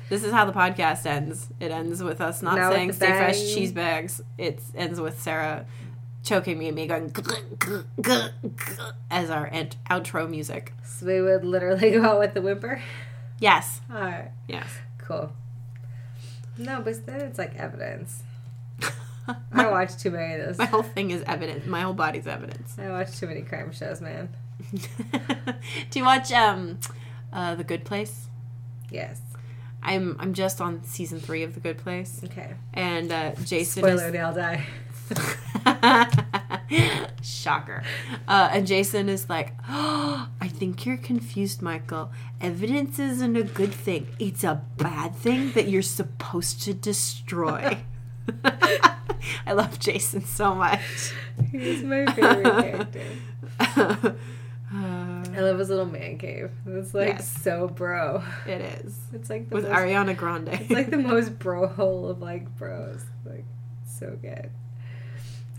[0.08, 1.46] This is how the podcast ends.
[1.60, 5.66] It ends with us not with saying "stay fresh cheese bags." It ends with Sarah
[6.22, 7.12] choking me and me going
[9.10, 10.72] as our ent- outro music.
[10.84, 12.82] So we would literally go out with the whimper.
[13.38, 14.68] Yes, All right, yes.
[14.98, 15.32] cool.
[16.58, 18.22] No, but then it's like evidence.
[19.52, 20.58] I watch too many of those.
[20.58, 21.64] My whole thing is evidence.
[21.66, 22.76] My whole body's evidence.
[22.78, 24.28] I watch too many crime shows, man.
[25.90, 26.78] Do you watch um,
[27.32, 28.26] uh, The Good Place?
[28.90, 29.20] Yes.
[29.82, 32.52] I'm I'm just on season three of The Good Place, Okay.
[32.74, 34.66] and uh, Jason Spoiler: is they all die.
[37.22, 37.82] Shocker.
[38.28, 42.10] Uh, and Jason is like, oh, I think you're confused, Michael.
[42.40, 44.06] Evidence isn't a good thing.
[44.18, 47.78] It's a bad thing that you're supposed to destroy.
[49.46, 51.12] I love Jason so much.
[51.50, 53.02] He's my favorite character.
[53.58, 54.14] Uh,
[55.32, 56.50] I love his little man cave.
[56.66, 57.42] It's like Yes.
[57.42, 58.22] so bro.
[58.46, 58.98] it is.
[59.12, 60.48] It's like the With most, Ariana Grande.
[60.48, 63.04] It's like the most bro hole of like bros.
[63.24, 63.44] Like
[63.84, 64.50] so good.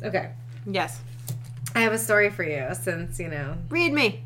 [0.04, 0.32] Okay.
[0.66, 1.02] yes.
[1.76, 4.24] I have a story for you since, you know, Read me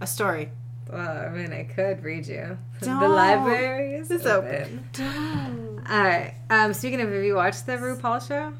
[0.00, 0.48] a story.
[0.90, 2.58] well, I mean, I could read you.
[2.80, 3.12] The Don't.
[3.12, 4.88] library is It's open.
[4.94, 5.84] open.
[5.88, 6.34] All right.
[6.50, 8.52] Um, speaking of, have you watched the RuPaul show?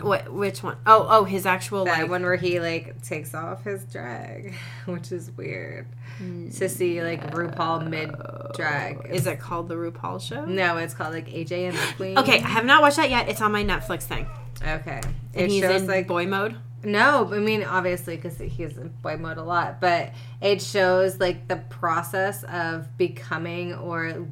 [0.00, 0.32] What?
[0.32, 0.76] Which one?
[0.86, 2.10] Oh, oh, his actual That like.
[2.10, 4.54] one where he like takes off his drag,
[4.86, 5.86] which is weird
[6.56, 8.10] to see like RuPaul mid
[8.56, 9.06] drag.
[9.08, 10.44] Is it called the RuPaul show?
[10.46, 12.18] No, it's called like AJ and the Queen.
[12.18, 13.28] Okay, I have not watched that yet.
[13.28, 14.26] It's on my Netflix thing.
[14.66, 15.00] Okay.
[15.02, 16.56] And It he's shows in like boy mode.
[16.84, 21.48] No, I mean obviously because he's in boy mode a lot, but it shows like
[21.48, 24.26] the process of becoming or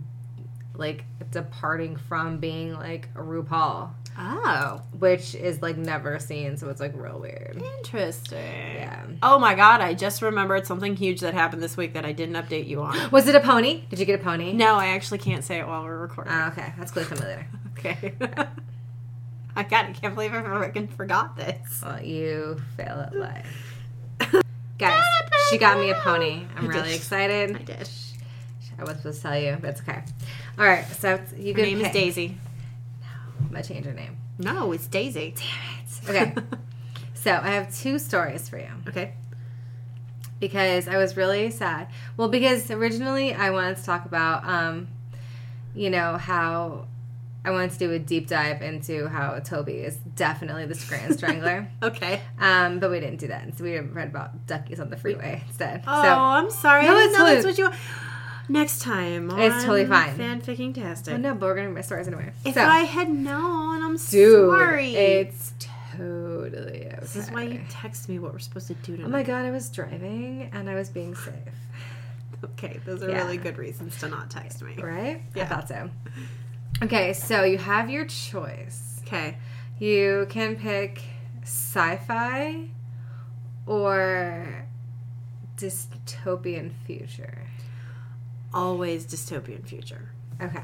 [0.74, 6.80] like departing from being like a RuPaul, Oh, which is like never seen, so it's
[6.80, 7.60] like real weird.
[7.78, 8.38] interesting.
[8.76, 9.04] Yeah.
[9.22, 12.36] Oh my god, I just remembered something huge that happened this week that I didn't
[12.36, 13.10] update you on.
[13.10, 13.82] Was it a pony?
[13.90, 14.52] Did you get a pony?
[14.52, 16.32] No, I actually can't say it while we're recording.
[16.32, 17.04] Oh, okay, that's cool.
[17.04, 17.46] Tell me later.
[17.78, 18.14] okay.
[19.56, 19.86] I got.
[19.86, 21.80] I can't believe I freaking forgot this.
[21.82, 23.82] Well, you fail at life.
[24.78, 25.02] Guys,
[25.50, 26.44] she got me a pony.
[26.54, 27.56] I'm You really excited.
[27.56, 27.88] I did.
[28.78, 30.02] I was supposed to tell you, but it's okay.
[30.58, 32.36] All right, so you Her can name is Daisy.
[33.00, 33.06] No,
[33.40, 34.18] I'm gonna change her name.
[34.38, 35.34] No, it's Daisy.
[36.04, 36.34] Damn it.
[36.38, 36.46] Okay.
[37.14, 38.68] so I have two stories for you.
[38.86, 39.14] Okay.
[40.38, 41.88] because I was really sad.
[42.18, 44.88] Well, because originally I wanted to talk about, um,
[45.74, 46.86] you know, how
[47.46, 51.68] I wanted to do a deep dive into how Toby is definitely the Grand Strangler.
[51.82, 52.20] Okay.
[52.40, 53.56] um, but we didn't do that.
[53.56, 55.84] So we read about duckies on the freeway instead.
[55.86, 56.84] Oh, so, I'm sorry.
[56.84, 57.70] No, I didn't know that's what you.
[58.48, 59.30] Next time.
[59.30, 60.16] It's totally fine.
[60.18, 61.14] Fanficking tastic.
[61.14, 62.32] oh, no, but we're going to my stories anyway.
[62.44, 64.94] If so, I had known, I'm dude, sorry.
[64.94, 65.52] it's
[65.96, 66.98] totally okay.
[67.00, 69.50] this is why you text me what we're supposed to do Oh my god, I
[69.50, 71.32] was driving and I was being safe.
[72.44, 73.24] Okay, those are Yeah.
[73.24, 74.74] really good reasons to not text me.
[74.76, 75.16] Right?
[75.34, 75.46] I Yeah.
[75.46, 75.88] thought so.
[76.82, 79.00] Okay, so you have your choice.
[79.02, 79.38] Okay.
[79.78, 81.02] You can pick
[81.42, 82.68] sci fi
[83.66, 84.66] or
[85.56, 87.46] dystopian future.
[88.52, 90.10] Always dystopian future.
[90.40, 90.62] Okay.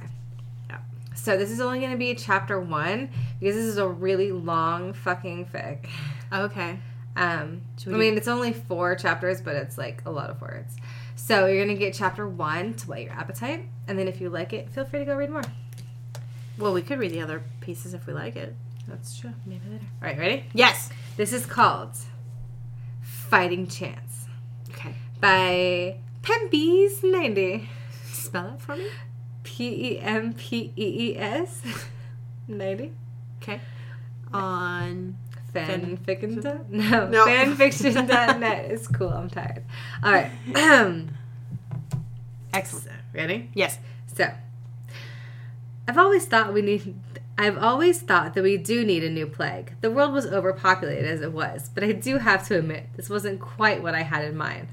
[0.69, 0.79] Yeah.
[1.15, 3.09] So this is only going to be chapter one
[3.41, 5.89] because this is a really long fucking fic.
[6.33, 6.79] Okay.
[7.17, 10.77] Um, I mean, it's only four chapters, but it's like a lot of words.
[11.15, 14.55] So you're gonna get chapter one to whet your appetite, and then if you like
[14.55, 15.43] it, feel free to go read more.
[16.63, 18.55] Well, we could read the other pieces if we like it.
[18.87, 19.33] That's true.
[19.47, 19.85] Maybe later.
[20.01, 20.45] All right, ready?
[20.55, 20.91] Yes.
[21.17, 21.91] This is called
[23.03, 24.27] "Fighting Chance"
[24.71, 24.95] Okay.
[25.21, 27.69] by Pempees ninety.
[28.05, 28.87] Spell it for me.
[29.43, 31.63] P E M P E E S
[32.47, 32.93] ninety.
[33.43, 33.61] Okay.
[34.33, 35.17] On.
[35.53, 36.43] Fanfiction?
[36.71, 37.27] No, No.
[37.27, 39.11] fanfiction.net is cool.
[39.11, 39.65] I'm tired.
[40.03, 40.31] All right.
[42.55, 42.89] Excellent.
[43.13, 43.51] Ready?
[43.53, 43.79] Yes.
[44.17, 44.29] So,
[45.87, 46.95] I've always thought we need.
[47.39, 49.75] I've always thought that we do need a new plague.
[49.81, 53.41] The world was overpopulated as it was, but I do have to admit this wasn't
[53.41, 54.69] quite what I had in mind.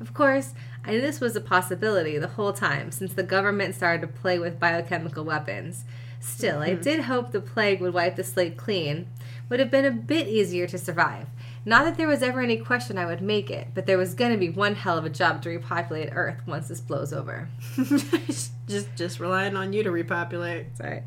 [0.00, 0.52] Of course,
[0.84, 4.38] I knew this was a possibility the whole time since the government started to play
[4.38, 5.84] with biochemical weapons.
[6.18, 6.82] Still, I mm-hmm.
[6.82, 9.06] did hope the plague would wipe the slate clean,
[9.48, 11.28] would have been a bit easier to survive.
[11.64, 14.32] Not that there was ever any question I would make it, but there was going
[14.32, 17.48] to be one hell of a job to repopulate Earth once this blows over.
[17.76, 18.50] just
[18.96, 20.76] just relying on you to repopulate.
[20.76, 21.02] Sorry.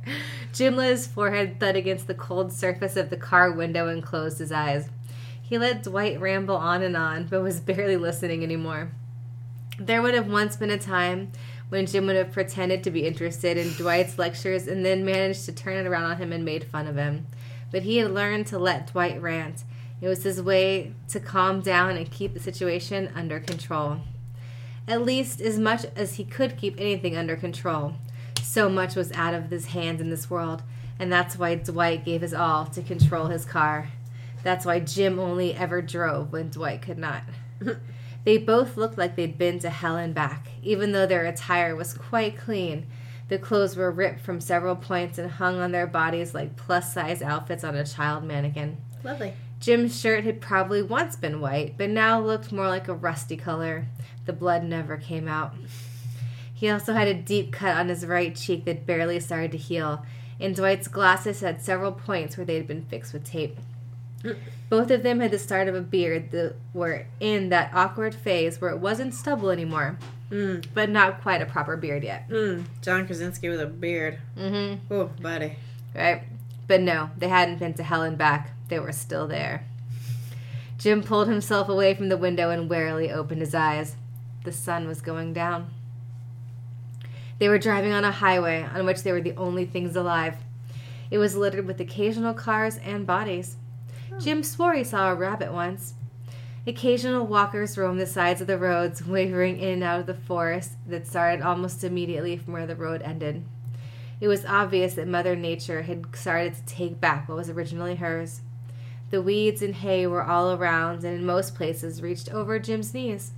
[0.54, 4.40] Jim let his forehead thud against the cold surface of the car window and closed
[4.40, 4.90] his eyes.
[5.42, 8.92] He let Dwight ramble on and on, but was barely listening anymore.
[9.78, 11.34] There would have once been a time
[11.68, 15.52] when Jim would have pretended to be interested in Dwight's lectures and then managed to
[15.52, 17.28] turn it around on him and made fun of him.
[17.72, 19.66] But he had learned to let Dwight rant.
[20.02, 24.02] It was his way to calm down and keep the situation under control.
[24.88, 27.96] At least as much as he could keep anything under control.
[28.42, 30.64] So much was out of his hands in this world,
[31.00, 33.90] and that's why Dwight gave his all to control his car.
[34.44, 37.24] That's why Jim only ever drove when Dwight could not.
[38.24, 41.94] they both looked like they'd been to hell and back, even though their attire was
[41.94, 42.86] quite clean.
[43.28, 47.24] The clothes were ripped from several points and hung on their bodies like plus size
[47.24, 48.78] outfits on a child mannequin.
[49.04, 49.34] Lovely.
[49.60, 53.86] Jim's shirt had probably once been white, but now looked more like a rusty color.
[54.26, 55.54] The blood never came out.
[56.54, 60.06] He also had a deep cut on his right cheek that barely started to heal,
[60.40, 63.58] and Dwight's glasses had several points where they had been fixed with tape.
[64.70, 68.60] Both of them had the start of a beard that were in that awkward phase
[68.60, 69.98] where it wasn't stubble anymore,
[70.32, 70.66] Mm.
[70.74, 72.28] but not quite a proper beard yet.
[72.30, 72.64] Mm.
[72.82, 74.18] John Krasinski with a beard.
[74.36, 74.92] Mm-hmm.
[74.92, 75.58] Oh, buddy.
[75.94, 76.24] right?
[76.68, 78.52] But no, they hadn't been to hell and back.
[78.68, 79.66] They were still there.
[80.78, 83.96] Jim pulled himself away from the window and warily opened his eyes.
[84.44, 85.72] The sun was going down.
[87.40, 90.36] They were driving on a highway on which they were the only things alive.
[91.12, 93.58] It was littered with occasional cars and bodies.
[94.20, 95.94] Jim swore he saw a rabbit once.
[96.68, 100.74] Occasional walkers roamed the sides of the roads, wavering in and out of the forest
[100.88, 103.46] that started almost immediately from where the road ended.
[104.20, 108.42] It was obvious that Mother Nature had started to take back what was originally hers.
[109.16, 113.32] The weeds and hay were all around and in most places reached over Jim's knees.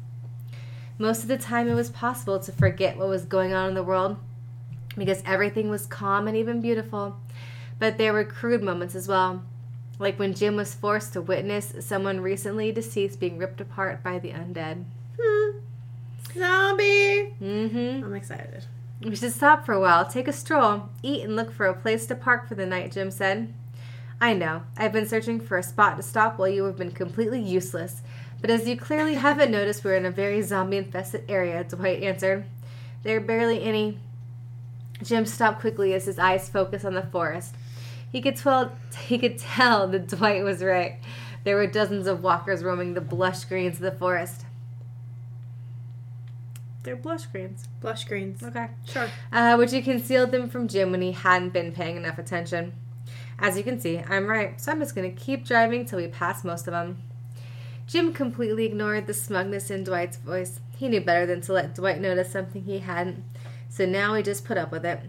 [0.97, 3.83] Most of the time, it was possible to forget what was going on in the
[3.83, 4.17] world
[4.97, 7.17] because everything was calm and even beautiful.
[7.77, 9.43] But there were crude moments as well,
[9.99, 14.31] like when Jim was forced to witness someone recently deceased being ripped apart by the
[14.31, 14.83] undead.
[15.21, 15.59] Hmm.
[16.33, 17.35] Zombie.
[17.39, 18.03] Mm-hmm.
[18.03, 18.65] I'm excited.
[19.03, 22.07] We should stop for a while, take a stroll, eat, and look for a place
[22.07, 23.53] to park for the night, Jim said.
[24.19, 24.63] I know.
[24.75, 28.01] I've been searching for a spot to stop while you have been completely useless.
[28.41, 32.45] But as you clearly haven't noticed, we're in a very zombie infested area, Dwight answered.
[33.03, 33.99] There are barely any.
[35.03, 37.55] Jim stopped quickly as his eyes focused on the forest.
[38.11, 38.71] He could tell
[39.05, 40.99] he could tell that Dwight was right.
[41.43, 44.45] There were dozens of walkers roaming the blush greens of the forest.
[46.83, 47.67] They're blush greens.
[47.81, 48.41] Blush greens.
[48.43, 49.09] Okay Sure.
[49.31, 52.73] uh, which had concealed them from Jim when he hadn't been paying enough attention.
[53.39, 56.07] As you can see, I'm right, so I'm just going to keep driving till we
[56.07, 57.03] pass most of them.
[57.85, 60.59] Jim completely ignored the smugness in Dwight's voice.
[60.77, 63.23] He knew better than to let Dwight notice something he hadn't,
[63.69, 64.99] so now he just put up with it.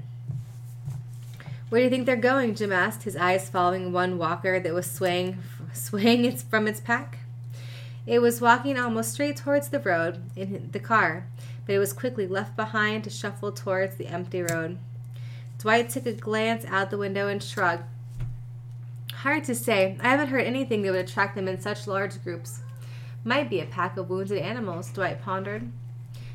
[1.69, 2.55] Where do you think they're going?
[2.55, 5.39] Jim asked, his eyes following one walker that was swaying,
[5.73, 7.19] swaying its, from its pack.
[8.07, 11.27] It was walking almost straight towards the road in the car,
[11.67, 14.79] but it was quickly left behind to shuffle towards the empty road.
[15.59, 17.83] Dwight took a glance out the window and shrugged.
[19.23, 19.97] Hard to say.
[20.01, 22.61] I haven't heard anything that would attract them in such large groups.
[23.25, 25.73] Might be a pack of wounded animals, Dwight pondered.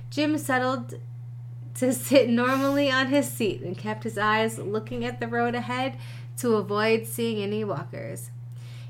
[0.09, 0.95] Jim settled
[1.75, 5.97] to sit normally on his seat and kept his eyes looking at the road ahead
[6.39, 8.31] to avoid seeing any walkers.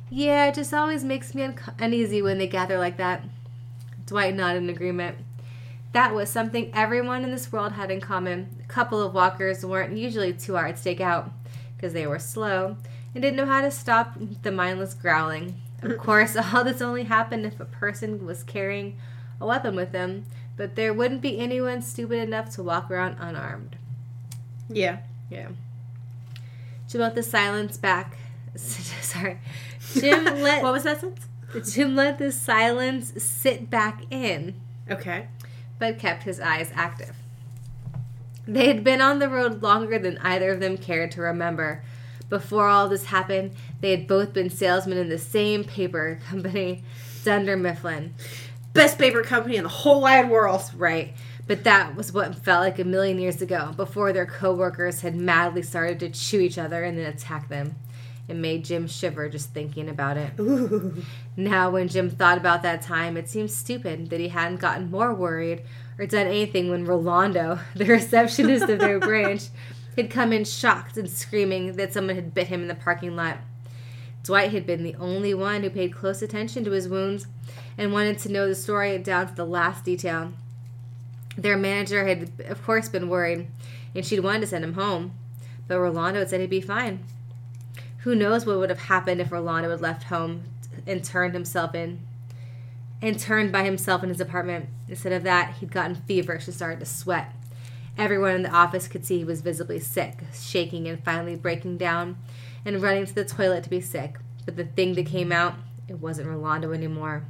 [0.10, 3.24] Yeah, it just always makes me un- uneasy when they gather like that.
[4.08, 5.18] Dwight nodded in agreement.
[5.92, 8.58] That was something everyone in this world had in common.
[8.64, 11.32] A couple of walkers weren't usually too hard to take out
[11.76, 12.78] because they were slow
[13.14, 15.60] and didn't know how to stop the mindless growling.
[15.82, 18.98] Of course, all this only happened if a person was carrying
[19.40, 23.76] a weapon with them, but there wouldn't be anyone stupid enough to walk around unarmed.
[24.70, 25.00] Yeah.
[25.30, 25.50] Yeah.
[26.88, 28.18] Jim let the silence back.
[28.56, 29.40] Sorry.
[29.94, 31.28] Jim let What was that sense?
[31.72, 34.56] Jim let the silence sit back in,
[34.90, 35.28] Okay.
[35.80, 37.16] but kept his eyes active.
[38.48, 41.84] They had been on the road longer than either of them cared to remember.
[42.34, 46.82] Before all this happened, they had both been salesmen in the same paper company,
[47.24, 48.16] Dunder Mifflin.
[48.74, 50.64] Best paper company in the whole wide world.
[50.76, 51.14] Right.
[51.46, 55.62] But that was what felt like a million years ago, before their coworkers had madly
[55.62, 57.76] started to chew each other and then attack them.
[58.28, 60.32] It made Jim shiver just thinking about it.
[60.40, 61.04] Ooh.
[61.38, 65.14] Now, when Jim thought about that time, it seemed stupid that he hadn't gotten more
[65.14, 65.62] worried
[66.00, 69.50] or done anything when Rolando, the receptionist of their branch,
[69.96, 73.38] had come in shocked and screaming that someone had bit him in the parking lot.
[74.24, 77.28] Dwight had been the only one who paid close attention to his wounds
[77.78, 80.32] and wanted to know the story down to the last detail.
[81.38, 83.48] Their manager had, of course, been worried,
[83.94, 85.14] and she'd wanted to send him home,
[85.68, 87.04] but Rolando had said he'd be fine.
[88.00, 90.44] Who knows what would have happened if Rolando had left home
[90.86, 92.00] and turned himself in
[93.02, 94.70] and turned by himself in his apartment.
[94.88, 97.34] Instead of that, he'd gotten feverish and started to sweat.
[97.98, 102.18] Everyone in the office could see he was visibly sick, shaking and finally breaking down
[102.66, 104.16] and running to the toilet to be sick.
[104.46, 105.56] But the thing that came out,
[105.88, 107.26] it wasn't Rolando anymore,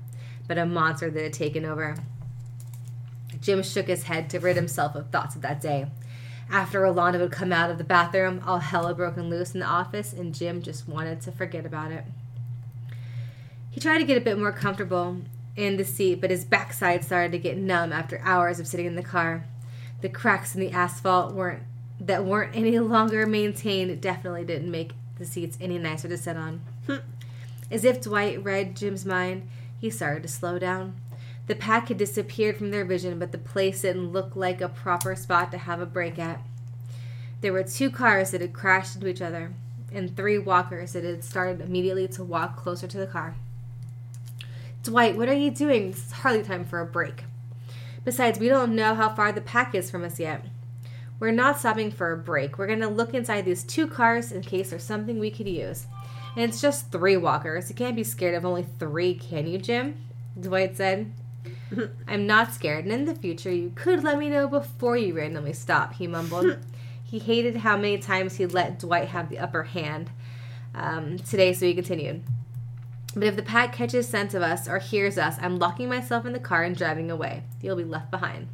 [0.47, 1.97] but a monster that had taken over.
[3.41, 5.87] Jim shook his head to rid himself of thoughts of that day.
[6.49, 9.65] After Rolando had come out of the bathroom, all hell had broken loose in the
[9.65, 12.05] office, and Jim just wanted to forget about it.
[13.69, 15.17] He tried to get a bit more comfortable
[15.55, 18.95] in the seat, but his backside started to get numb after hours of sitting in
[18.95, 19.45] the car.
[20.03, 21.63] The cracks in the asphalt weren't
[21.97, 26.59] that weren't any longer maintained definitely didn't make the seats any nicer to sit on.
[27.71, 29.47] As if Dwight read Jim's mind,
[29.79, 30.95] he started to slow down.
[31.47, 35.15] The pack had disappeared from their vision, but the place didn't look like a proper
[35.15, 36.41] spot to have a break at.
[37.39, 39.53] There were two cars that had crashed into each other,
[39.93, 43.35] and three walkers that had started immediately to walk closer to the car.
[44.83, 45.91] Dwight, what are you doing?
[45.91, 47.23] It's hardly time for a break.
[48.05, 50.45] Besides, we don't know how far the pack is from us yet.
[51.19, 52.57] We're not stopping for a break.
[52.57, 55.87] We're going to look inside these two cars in case there's something we could use.
[56.35, 57.69] And it's just three walkers.
[57.69, 59.95] You can't be scared of only three, can you, Jim?
[60.39, 61.13] Dwight said.
[62.07, 65.53] I'm not scared, and in the future, you could let me know before you randomly
[65.53, 66.57] stop, he mumbled.
[67.03, 70.09] he hated how many times he let Dwight have the upper hand
[70.75, 72.23] um, today, so he continued.
[73.15, 76.33] But if the pack catches scent of us or hears us, I'm locking myself in
[76.33, 77.43] the car and driving away.
[77.61, 78.47] You'll be left behind.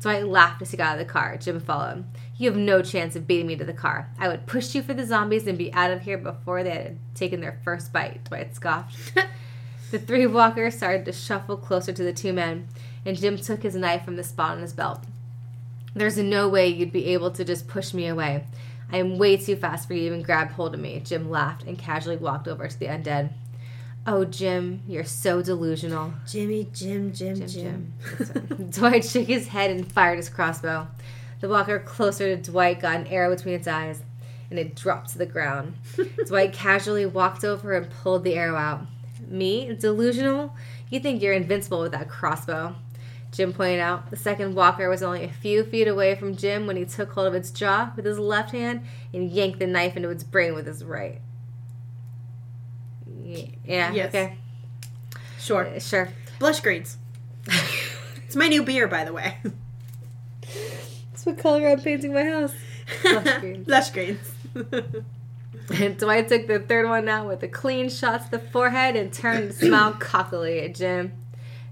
[0.00, 1.36] So I laughed as he got out of the car.
[1.36, 2.04] Jim followed.
[2.36, 4.10] You have no chance of beating me to the car.
[4.18, 6.98] I would push you for the zombies and be out of here before they had
[7.14, 9.12] taken their first bite, Dwight scoffed.
[9.90, 12.68] the three walkers started to shuffle closer to the two men,
[13.04, 15.02] and Jim took his knife from the spot on his belt.
[15.94, 18.44] There's no way you'd be able to just push me away.
[18.92, 21.64] I am way too fast for you to even grab hold of me, Jim laughed
[21.64, 23.32] and casually walked over to the undead.
[24.10, 26.14] Oh, Jim, you're so delusional.
[26.26, 27.46] Jimmy, Jim, Jim, Jim.
[27.46, 27.92] Jim.
[28.18, 28.70] Jim.
[28.70, 30.88] Dwight shook his head and fired his crossbow.
[31.42, 34.02] The walker closer to Dwight got an arrow between its eyes,
[34.48, 35.74] and it dropped to the ground.
[36.26, 38.86] Dwight casually walked over and pulled the arrow out.
[39.28, 39.74] Me?
[39.78, 40.54] Delusional?
[40.88, 42.76] You think you're invincible with that crossbow.
[43.30, 44.08] Jim pointed out.
[44.08, 47.26] The second walker was only a few feet away from Jim when he took hold
[47.26, 50.66] of its jaw with his left hand and yanked the knife into its brain with
[50.66, 51.20] his right.
[53.28, 54.08] Yeah, Yes.
[54.08, 54.36] okay.
[55.38, 55.66] Sure.
[55.66, 56.08] Uh, Sure.
[56.38, 56.96] Blush greens.
[58.26, 59.38] It's my new beer, by the way.
[60.42, 62.52] That's what color I'm painting my house.
[63.02, 63.66] Blush greens.
[63.66, 64.30] Blush greens.
[65.74, 69.12] And Dwight took the third one out with a clean shot to the forehead and
[69.12, 71.12] turned to smile cockily at Jim.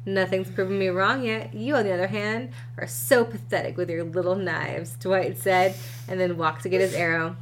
[0.04, 1.54] Nothing's proven me wrong yet.
[1.54, 5.74] You, on the other hand, are so pathetic with your little knives, Dwight said,
[6.08, 7.36] and then walked to get his arrow.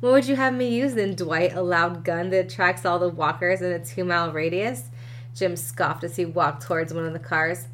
[0.00, 1.54] What would you have me use then, Dwight?
[1.54, 4.90] A loud gun that attracts all the walkers in a two mile radius?
[5.34, 7.66] Jim scoffed as he walked towards one of the cars.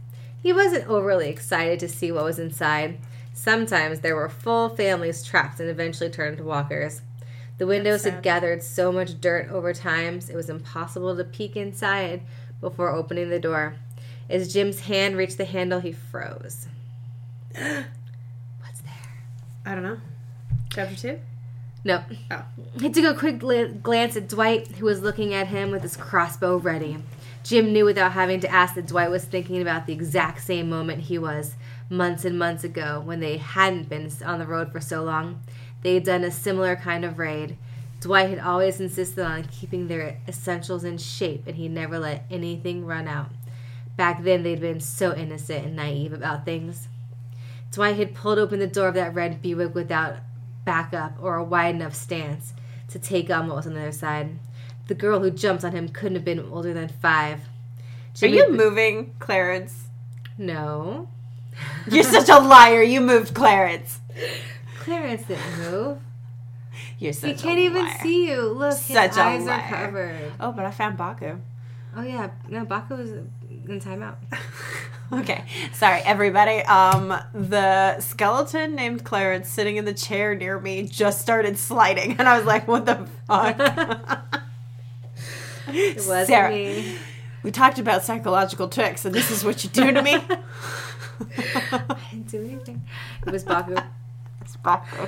[0.42, 2.98] He wasn't overly excited to see what was inside.
[3.34, 7.02] Sometimes there were full families trapped and eventually turned into walkers.
[7.58, 12.22] The windows had gathered so much dirt over time, it was impossible to peek inside
[12.60, 13.76] before opening the door.
[14.28, 16.68] As Jim's hand reached the handle, he froze.
[17.54, 19.22] What's there?
[19.66, 20.00] I don't know.
[20.70, 21.20] Chapter two.
[21.84, 22.02] No.
[22.30, 22.44] Oh.
[22.80, 25.96] He took a quick gl- glance at Dwight, who was looking at him with his
[25.96, 26.96] crossbow ready.
[27.42, 31.02] Jim knew without having to ask that Dwight was thinking about the exact same moment
[31.02, 31.56] he was
[31.90, 35.40] months and months ago when they hadn't been on the road for so long.
[35.82, 37.58] They had done a similar kind of raid.
[38.00, 42.86] Dwight had always insisted on keeping their essentials in shape, and he never let anything
[42.86, 43.30] run out.
[43.96, 46.88] Back then, they'd been so innocent and naive about things.
[47.70, 50.16] Dwight had pulled open the door of that red Buick without
[50.64, 52.52] backup or a wide enough stance
[52.88, 54.38] to take on what was on the other side.
[54.86, 57.38] The girl who jumped on him couldn't have been older than five.
[57.40, 57.46] Are
[58.14, 59.84] Jimmy- you moving, Clarence?
[60.36, 61.08] No.
[61.88, 62.82] You're such a liar.
[62.82, 64.00] You moved Clarence.
[64.80, 65.98] Clarence didn't move.
[66.98, 67.98] You're such He can't even liar.
[68.02, 68.42] see you.
[68.42, 70.32] Look, his Such a eyes are covered.
[70.40, 71.38] Oh, but I found Baku.
[71.96, 74.16] Oh yeah, no, Baku was in timeout.
[75.12, 76.60] Okay, sorry everybody.
[76.62, 82.28] Um, the skeleton named Clarence sitting in the chair near me just started sliding, and
[82.28, 83.58] I was like, "What the fuck?"
[85.66, 86.96] It wasn't Sarah, me.
[87.42, 90.14] we talked about psychological tricks, and this is what you do to me.
[91.38, 92.84] I didn't do anything.
[93.26, 93.76] It was Baku.
[94.42, 95.06] It's Baku.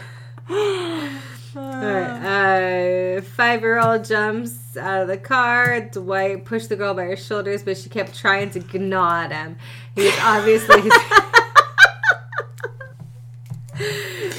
[1.57, 5.81] Alright, uh, five-year-old jumps out of the car.
[5.81, 9.57] Dwight pushed the girl by her shoulders, but she kept trying to gnaw at him.
[9.97, 10.83] He was obviously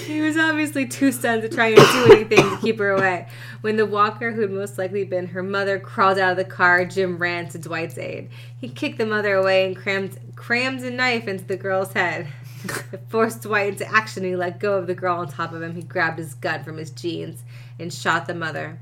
[0.06, 3.28] he was obviously too stunned to try and do anything to keep her away.
[3.62, 6.86] When the walker, who had most likely been her mother, crawled out of the car,
[6.86, 8.30] Jim ran to Dwight's aid.
[8.56, 12.28] He kicked the mother away and crammed crammed a knife into the girl's head.
[12.92, 14.24] It forced Dwight into action.
[14.24, 15.74] He let go of the girl on top of him.
[15.74, 17.44] He grabbed his gun from his jeans
[17.80, 18.80] and shot the mother.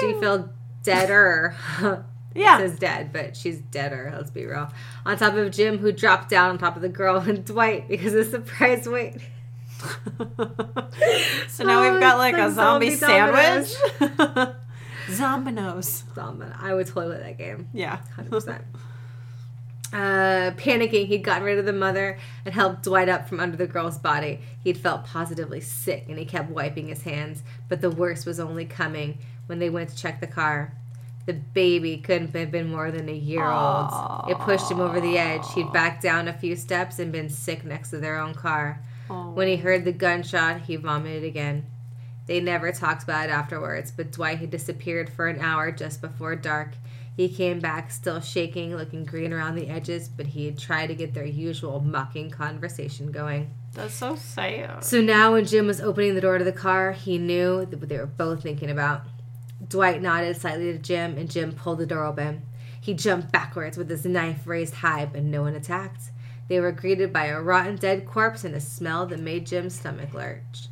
[0.00, 0.50] She fell
[0.84, 1.56] deader.
[2.34, 2.58] Yeah.
[2.60, 4.68] It says dead, but she's deader, let's be real.
[5.04, 8.14] On top of Jim, who dropped down on top of the girl, and Dwight because
[8.14, 9.16] of surprise weight.
[11.48, 13.74] so now Oh, we've got it's like, a like zombie, zombie sandwich.
[15.08, 16.02] Zombinos.
[16.14, 16.46] Zombie.
[16.60, 17.68] I would totally play that game.
[17.72, 17.98] Yeah.
[18.16, 18.62] 100%.
[19.92, 23.66] Uh, panicking, he'd gotten rid of the mother and helped Dwight up from under the
[23.66, 24.40] girl's body.
[24.64, 28.64] He'd felt positively sick and he kept wiping his hands, but the worst was only
[28.64, 30.72] coming when they went to check the car.
[31.26, 33.90] The baby couldn't have been more than a year old.
[34.28, 35.44] It pushed him over the edge.
[35.54, 38.82] He'd backed down a few steps and been sick next to their own car.
[39.08, 41.66] When he heard the gunshot, he vomited again.
[42.26, 46.34] They never talked about it afterwards, but Dwight had disappeared for an hour just before
[46.36, 46.70] dark.
[47.16, 50.94] He came back still shaking, looking green around the edges, but he had tried to
[50.94, 53.50] get their usual mocking conversation going.
[53.74, 54.82] That's so sad.
[54.82, 57.98] So now, when Jim was opening the door to the car, he knew what they
[57.98, 59.02] were both thinking about.
[59.68, 62.42] Dwight nodded slightly to Jim, and Jim pulled the door open.
[62.80, 66.10] He jumped backwards with his knife raised high, but no one attacked.
[66.48, 70.12] They were greeted by a rotten dead corpse and a smell that made Jim's stomach
[70.12, 70.68] lurch.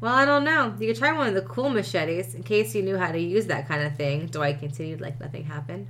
[0.00, 0.74] Well, I don't know.
[0.78, 3.46] You could try one of the cool machetes in case you knew how to use
[3.46, 5.88] that kind of thing, Dwight continued like nothing happened.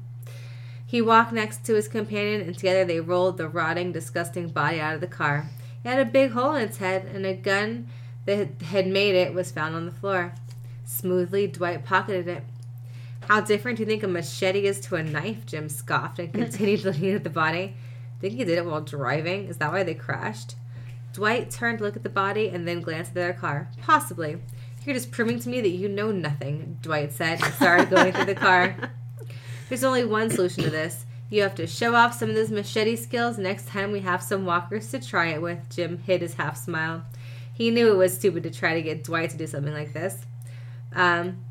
[0.87, 4.95] He walked next to his companion, and together they rolled the rotting, disgusting body out
[4.95, 5.51] of the car.
[5.83, 7.89] It had a big hole in its head, and a gun
[8.27, 10.35] that had made it was found on the floor.
[10.85, 12.45] Smoothly, Dwight pocketed it.
[13.29, 15.47] How different do you think a machete is to a knife?
[15.47, 17.77] Jim scoffed and continued looking at the body.
[18.21, 19.47] Think he did it while driving?
[19.47, 20.57] Is that why they crashed?
[21.13, 23.69] Dwight turned to look at the body and then glanced at their car.
[23.81, 24.39] Possibly.
[24.85, 28.27] You're just proving to me that you know nothing, Dwight said and started going through
[28.27, 28.77] the car.
[29.69, 31.07] There's only one solution to this.
[31.31, 34.45] You have to show off some of those machete skills next time we have some
[34.45, 35.59] walkers to try it with.
[35.71, 37.03] Jim hid his half smile.
[37.55, 40.27] He knew it was stupid to try to get Dwight to do something like this.
[40.95, 41.45] Um,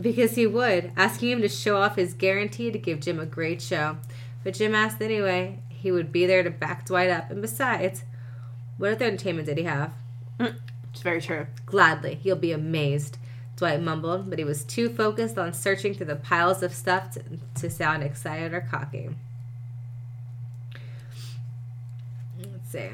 [0.00, 0.92] because he would.
[0.96, 3.96] Asking him to show off his guarantee to give Jim a great show.
[4.44, 5.60] But Jim asked anyway.
[5.68, 7.30] He would be there to back Dwight up.
[7.30, 8.04] And besides,
[8.76, 9.92] what other entertainment did he have?
[10.40, 11.46] It's very true.
[11.66, 12.20] Gladly.
[12.22, 13.18] You'll be amazed.
[13.56, 17.22] Dwight mumbled, but he was too focused on searching through the piles of stuff to,
[17.56, 19.10] to sound excited or cocky.
[22.38, 22.88] Let's see.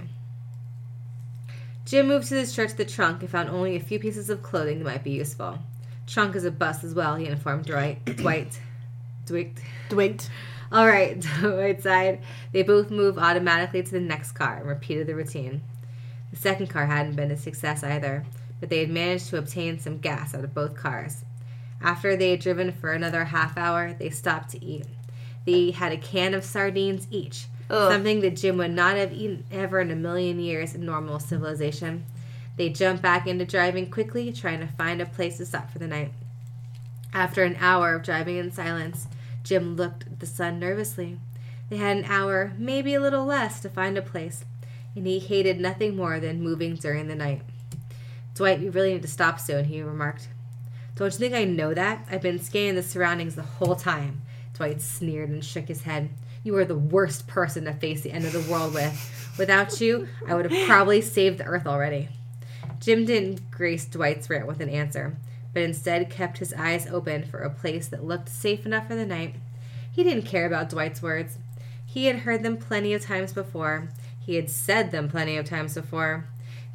[1.85, 4.43] Jim moved to the stretch of the trunk and found only a few pieces of
[4.43, 5.59] clothing that might be useful.
[6.07, 8.05] Trunk is a bus as well, he informed Dwight.
[8.17, 8.61] Dwight.
[9.27, 9.59] Dwight.
[9.89, 10.29] Dwight.
[10.71, 12.21] All right, Dwight sighed.
[12.53, 15.63] They both moved automatically to the next car and repeated the routine.
[16.31, 18.25] The second car hadn't been a success either,
[18.61, 21.25] but they had managed to obtain some gas out of both cars.
[21.81, 24.87] After they had driven for another half hour, they stopped to eat.
[25.47, 27.93] They had a can of sardines each, Ugh.
[27.93, 32.05] something that Jim would not have eaten ever in a million years in normal civilization.
[32.57, 35.89] They jumped back into driving quickly, trying to find a place to stop for the
[35.89, 36.13] night.
[37.13, 39.07] After an hour of driving in silence,
[39.43, 41.19] Jim looked at the sun nervously.
[41.69, 44.45] They had an hour, maybe a little less, to find a place,
[44.95, 47.43] and he hated nothing more than moving during the night.
[48.35, 50.29] Dwight, we really need to stop soon, he remarked.
[50.97, 52.07] Don't you think I know that?
[52.11, 54.23] I've been scanning the surroundings the whole time.
[54.55, 56.11] Dwight sneered and shook his head.
[56.45, 59.33] You are the worst person to face the end of the world with.
[59.39, 62.09] Without you, I would have probably saved the earth already.
[62.85, 65.17] Jim didn't grace Dwight's rant with an answer,
[65.55, 69.07] but instead kept his eyes open for a place that looked safe enough for the
[69.07, 69.37] night.
[69.91, 71.39] He didn't care about Dwight's words.
[71.87, 73.89] He had heard them plenty of times before.
[74.21, 76.27] He had said them plenty of times before.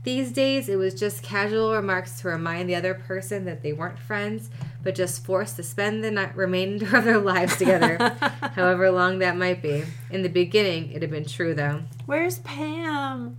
[0.03, 3.99] These days, it was just casual remarks to remind the other person that they weren't
[3.99, 4.49] friends,
[4.81, 7.97] but just forced to spend the night, remainder of their lives together,
[8.55, 9.83] however long that might be.
[10.09, 11.83] In the beginning, it had been true, though.
[12.07, 13.37] Where's Pam?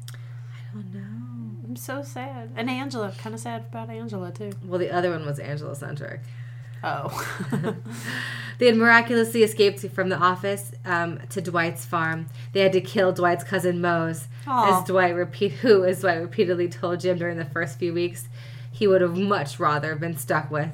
[1.70, 1.92] I don't know.
[1.92, 2.50] I'm so sad.
[2.56, 3.12] And Angela.
[3.18, 4.52] Kind of sad about Angela, too.
[4.64, 6.20] Well, the other one was Angela centric.
[6.82, 7.10] Oh.
[8.60, 12.26] They had miraculously escaped from the office um, to Dwight's farm.
[12.52, 14.80] They had to kill Dwight's cousin Mose, Aw.
[14.80, 18.28] as Dwight repeat who, as Dwight repeatedly told Jim during the first few weeks,
[18.70, 20.68] he would have much rather been stuck with.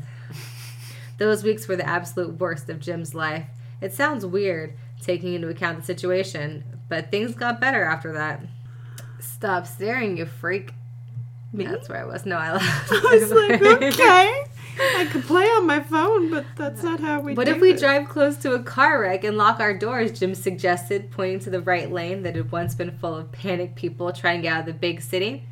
[1.18, 3.46] Those weeks were the absolute worst of Jim's life.
[3.80, 8.42] It sounds weird, taking into account the situation, but things got better after that.
[9.20, 10.72] Stop staring, you freak.
[11.52, 11.64] Me?
[11.64, 12.26] That's where I was.
[12.26, 12.92] No, I laughed.
[12.92, 14.42] I was like, okay.
[14.98, 17.80] I could play on my phone, but that's not how we What if we this.
[17.80, 20.18] drive close to a car wreck and lock our doors?
[20.18, 24.12] Jim suggested, pointing to the right lane that had once been full of panicked people
[24.12, 25.44] trying to get out of the big city.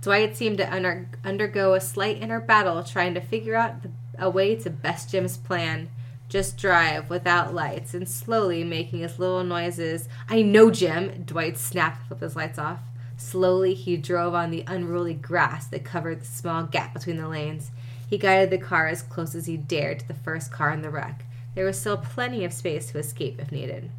[0.00, 4.30] Dwight seemed to under- undergo a slight inner battle, trying to figure out the- a
[4.30, 5.88] way to best Jim's plan.
[6.30, 10.08] Just drive without lights and slowly making his little noises.
[10.28, 11.22] I know, Jim!
[11.26, 12.78] Dwight snapped to flip his lights off.
[13.24, 17.70] Slowly, he drove on the unruly grass that covered the small gap between the lanes.
[18.06, 20.90] He guided the car as close as he dared to the first car in the
[20.90, 21.24] wreck.
[21.54, 23.90] There was still plenty of space to escape if needed.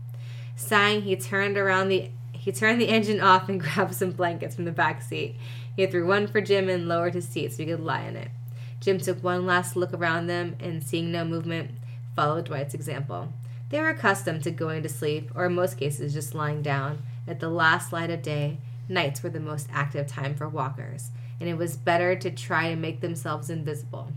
[0.56, 4.66] Sighing, he turned around the he turned the engine off and grabbed some blankets from
[4.66, 5.36] the back seat.
[5.76, 8.30] He threw one for Jim and lowered his seat so he could lie in it.
[8.80, 11.72] Jim took one last look around them and, seeing no movement,
[12.16, 13.34] followed Dwight's example.
[13.70, 17.02] They were accustomed to going to sleep, or in most cases just lying down.
[17.28, 21.50] At the last light of day, nights were the most active time for walkers, and
[21.50, 24.12] it was better to try to make themselves invisible.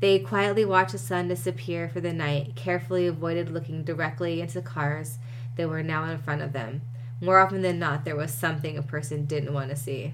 [0.00, 4.62] They quietly watched the sun disappear for the night, carefully avoided looking directly into the
[4.62, 5.18] cars
[5.56, 6.82] that were now in front of them.
[7.20, 10.12] More often than not, there was something a person didn't want to see.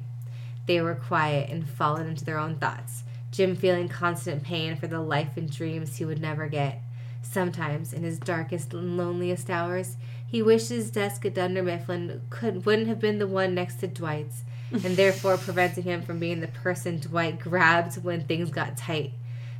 [0.66, 5.00] They were quiet and fallen into their own thoughts, Jim feeling constant pain for the
[5.00, 6.80] life and dreams he would never get.
[7.20, 9.96] Sometimes, in his darkest and loneliest hours,
[10.34, 13.86] he wished his desk at Dunder Mifflin could wouldn't have been the one next to
[13.86, 19.12] Dwight's, and therefore preventing him from being the person Dwight grabbed when things got tight.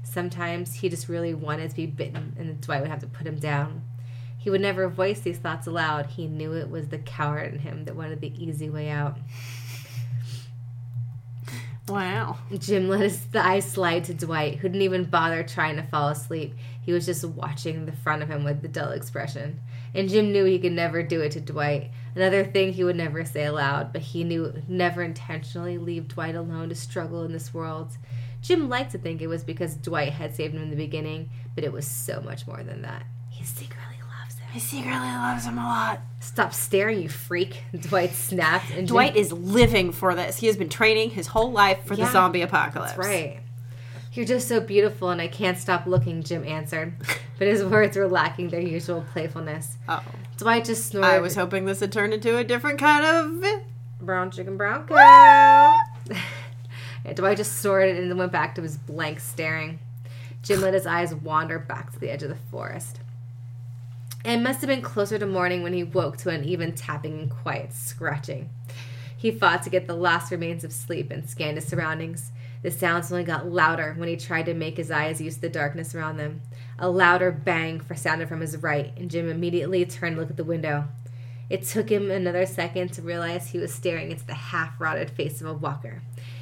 [0.03, 3.39] Sometimes he just really wanted to be bitten, and Dwight would have to put him
[3.39, 3.83] down.
[4.37, 6.07] He would never voice these thoughts aloud.
[6.07, 9.17] He knew it was the coward in him that wanted the easy way out.
[11.87, 12.39] Wow.
[12.59, 16.57] Jim let his eyes slide to Dwight, who didn't even bother trying to fall asleep.
[16.83, 19.61] He was just watching the front of him with the dull expression.
[19.95, 21.91] And Jim knew he could never do it to Dwight.
[22.17, 26.69] Another thing he would never say aloud, but he knew never intentionally leave Dwight alone
[26.71, 27.93] to struggle in this world.
[28.43, 31.65] Jim liked to think it was because Dwight had saved him in the beginning, but
[31.65, 33.05] it was so much more than that.
[33.31, 34.49] He secretly loves him.
[34.53, 36.01] He secretly loves him a lot.
[36.21, 37.63] Stop staring, you freak!
[37.81, 40.39] Dwight snapped, and Jim- Dwight is living for this.
[40.39, 42.93] He has been training his whole life for Yeah, the zombie apocalypse.
[42.95, 43.41] That's right.
[44.15, 46.95] You're just so beautiful, and I can't stop looking, Jim answered.
[47.37, 49.77] But his words were lacking their usual playfulness.
[49.89, 50.05] Oh.
[50.39, 51.09] Dwight just snorted.
[51.09, 53.63] I was hoping this had turned into a different kind of.
[54.01, 55.81] brown chicken, brown cow.
[57.05, 59.79] And Dwight just snorted and then went back to his blank staring.
[60.43, 63.01] Jim let his eyes wander back to the edge of the forest.
[64.25, 67.31] It must have been closer to morning when he woke to an even tapping and
[67.31, 68.49] quiet scratching.
[69.15, 72.33] He fought to get the last remains of sleep and scanned his surroundings.
[72.65, 75.95] The sounds only got louder when he tried to make his eyes use the darkness
[75.95, 76.41] around them.
[76.79, 80.45] A louder bang sounded from his right, and Jim immediately turned to look at the
[80.45, 80.89] window.
[81.51, 85.43] It took him another second to realize he was staring into the half rotted face
[85.43, 86.01] of a walker.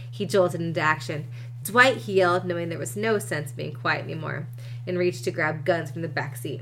[0.08, 1.26] He jolted into action.
[1.64, 4.46] Dwight, he yelled, knowing there was no sense being quiet anymore,
[4.86, 6.60] and reached to grab guns from the back seat.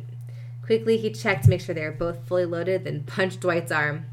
[0.65, 4.07] Quickly, he checked to make sure they were both fully loaded, then punched Dwight's arm.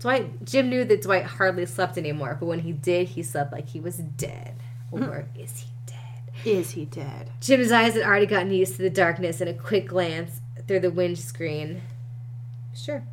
[0.00, 3.68] Dwight, Jim knew that Dwight hardly slept anymore, but when he did, he slept like
[3.68, 4.54] he was dead.
[4.90, 5.26] Or mm.
[5.38, 6.46] is he dead?
[6.46, 7.30] Is he dead?
[7.40, 10.90] Jim's eyes had already gotten used to the darkness, and a quick glance through the
[10.90, 11.82] windscreen,
[12.74, 13.04] sure,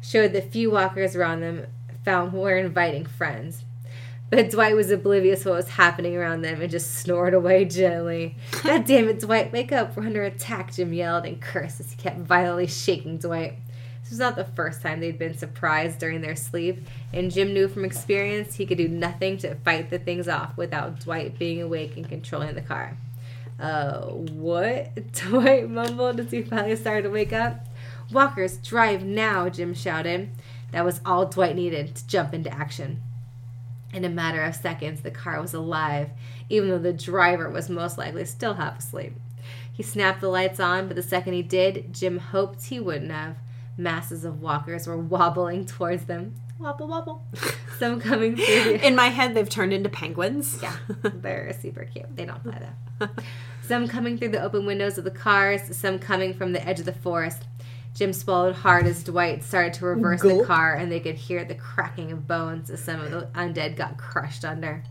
[0.00, 1.66] showed that few walkers around them
[2.04, 3.64] found were inviting friends.
[4.30, 8.36] But Dwight was oblivious to what was happening around them and just snored away gently.
[8.62, 9.94] God damn it, Dwight, wake up.
[9.94, 13.58] We're under attack, Jim yelled and cursed as he kept violently shaking Dwight.
[14.02, 17.68] This was not the first time they'd been surprised during their sleep, and Jim knew
[17.68, 21.96] from experience he could do nothing to fight the things off without Dwight being awake
[21.96, 22.96] and controlling the car.
[23.60, 25.12] Uh, what?
[25.12, 27.66] Dwight mumbled as he finally started to wake up.
[28.12, 30.30] Walkers, drive now, Jim shouted.
[30.72, 33.02] That was all Dwight needed to jump into action.
[33.92, 36.10] In a matter of seconds, the car was alive,
[36.48, 39.12] even though the driver was most likely still half asleep.
[39.72, 43.36] He snapped the lights on, but the second he did, Jim hoped he wouldn't have.
[43.76, 46.34] Masses of walkers were wobbling towards them.
[46.58, 47.26] Wobble, wobble.
[47.78, 48.86] Some coming through the.
[48.86, 50.58] In my head, they've turned into penguins.
[50.62, 52.14] Yeah, they're super cute.
[52.14, 52.60] They don't fly
[53.00, 53.08] though.
[53.62, 56.86] Some coming through the open windows of the cars, some coming from the edge of
[56.86, 57.44] the forest.
[57.94, 61.54] Jim swallowed hard as Dwight started to reverse the car, and they could hear the
[61.54, 64.82] cracking of bones as some of the undead got crushed under.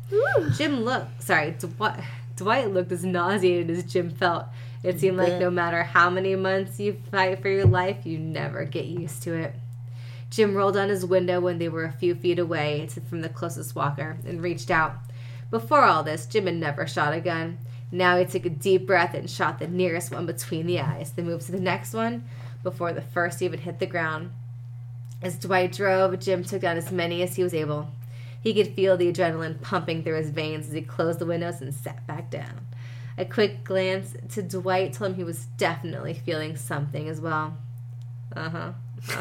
[0.56, 2.04] Jim looked, sorry, Dwight,
[2.36, 4.46] Dwight looked as nauseated as Jim felt.
[4.84, 5.56] It seemed like no mm-hmm.
[5.56, 9.54] matter how many months you fight for your life, you never get used to it.
[10.32, 13.76] Jim rolled on his window when they were a few feet away from the closest
[13.76, 14.96] walker and reached out.
[15.52, 17.60] Before all this, Jim had never shot a gun.
[17.92, 21.26] Now he took a deep breath and shot the nearest one between the eyes, then
[21.26, 22.24] moved to the next one
[22.64, 24.32] before the first even hit the ground.
[25.22, 27.90] As Dwight drove, Jim took down as many as he was able.
[28.42, 31.74] He could feel the adrenaline pumping through his veins as he closed the windows and
[31.74, 32.66] sat back down.
[33.22, 37.56] A quick glance to Dwight told him he was definitely feeling something as well.
[38.36, 38.72] Uh huh.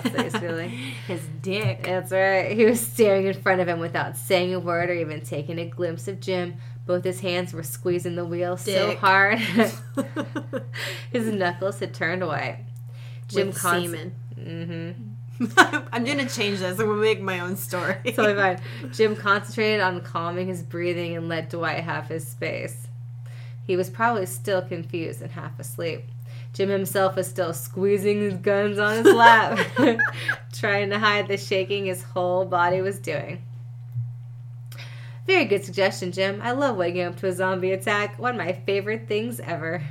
[0.05, 0.71] That's feeling.
[1.07, 1.83] His dick.
[1.83, 2.51] That's right.
[2.57, 5.67] He was staring in front of him without saying a word or even taking a
[5.67, 6.55] glimpse of Jim.
[6.87, 9.39] Both his hands were squeezing the wheel so hard,
[11.13, 12.65] his knuckles had turned white.
[13.29, 14.15] Jim With con- semen.
[14.35, 15.49] Mm-hmm.
[15.93, 16.81] I'm gonna change this.
[16.81, 17.97] I'm gonna make my own story.
[18.07, 18.61] Totally fine.
[18.93, 22.87] Jim concentrated on calming his breathing and let Dwight have his space.
[23.71, 26.03] He was probably still confused and half asleep.
[26.53, 29.65] Jim himself was still squeezing his guns on his lap,
[30.53, 33.45] trying to hide the shaking his whole body was doing.
[35.25, 36.41] Very good suggestion, Jim.
[36.43, 38.19] I love waking up to a zombie attack.
[38.19, 39.85] One of my favorite things ever.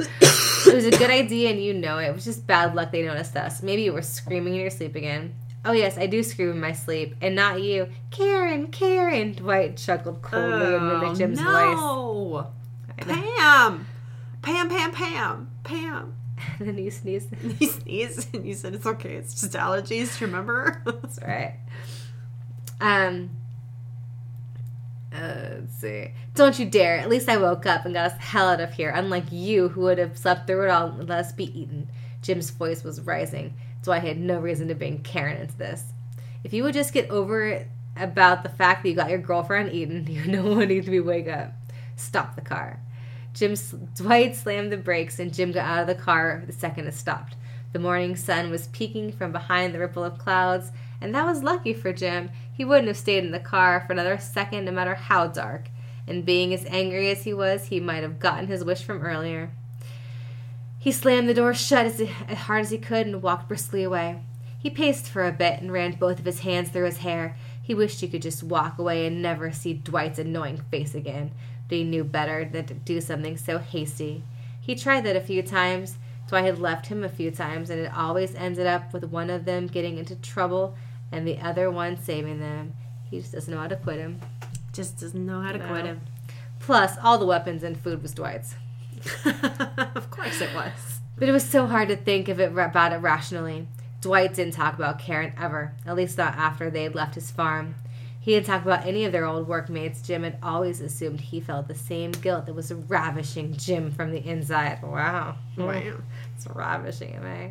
[0.00, 2.08] it was a good idea and you know it.
[2.08, 3.62] It was just bad luck they noticed us.
[3.62, 5.36] Maybe you were screaming in your sleep again.
[5.64, 7.14] Oh, yes, I do scream in my sleep.
[7.20, 7.86] And not you.
[8.10, 9.34] Karen, Karen.
[9.34, 11.48] Dwight chuckled coldly and mimicked oh, Jim's voice.
[11.48, 12.40] Oh, no.
[12.40, 12.59] Know.
[13.00, 13.86] Pam.
[14.42, 16.14] Pam, Pam, Pam, Pam.
[16.58, 17.28] And then you sneezed.
[17.60, 19.14] You sneezed and you said it's okay.
[19.14, 20.20] It's just allergies.
[20.20, 20.82] Remember?
[20.86, 21.56] That's right.
[22.80, 23.30] Um.
[25.12, 26.12] Uh, let's see.
[26.34, 26.96] Don't you dare.
[26.96, 29.68] At least I woke up and got us the hell out of here, unlike you
[29.68, 31.88] who would have slept through it all and let us be eaten.
[32.22, 35.84] Jim's voice was rising, so I had no reason to bring Karen into this.
[36.44, 39.72] If you would just get over it about the fact that you got your girlfriend
[39.72, 41.52] eaten, you no one need to be wake up.
[41.96, 42.80] Stop the car.
[43.32, 43.54] Jim
[43.94, 47.36] Dwight slammed the brakes and Jim got out of the car the second it stopped.
[47.72, 51.72] The morning sun was peeking from behind the ripple of clouds, and that was lucky
[51.72, 52.30] for Jim.
[52.52, 55.68] He wouldn't have stayed in the car for another second, no matter how dark.
[56.06, 59.52] And being as angry as he was, he might have gotten his wish from earlier.
[60.80, 64.20] He slammed the door shut as, as hard as he could and walked briskly away.
[64.58, 67.36] He paced for a bit and ran both of his hands through his hair.
[67.62, 71.30] He wished he could just walk away and never see Dwight's annoying face again,
[71.70, 74.24] but he knew better than to do something so hasty.
[74.60, 75.96] He tried that a few times.
[76.26, 79.30] so I had left him a few times, and it always ended up with one
[79.30, 80.76] of them getting into trouble
[81.12, 82.74] and the other one saving them.
[83.08, 84.20] He just doesn't know how to quit him.
[84.72, 86.00] just doesn't know how to quit him.
[86.58, 88.54] Plus, all the weapons and food was Dwight's.
[89.24, 91.00] of course it was.
[91.16, 93.68] But it was so hard to think of it about it rationally.
[94.00, 97.76] Dwight didn't talk about Karen ever, at least not after they had left his farm.
[98.22, 100.02] He didn't talk about any of their old workmates.
[100.02, 104.18] Jim had always assumed he felt the same guilt that was ravishing Jim from the
[104.24, 104.82] inside.
[104.82, 105.36] Wow.
[105.56, 105.80] Wow.
[106.36, 107.50] It's ravishing him, eh?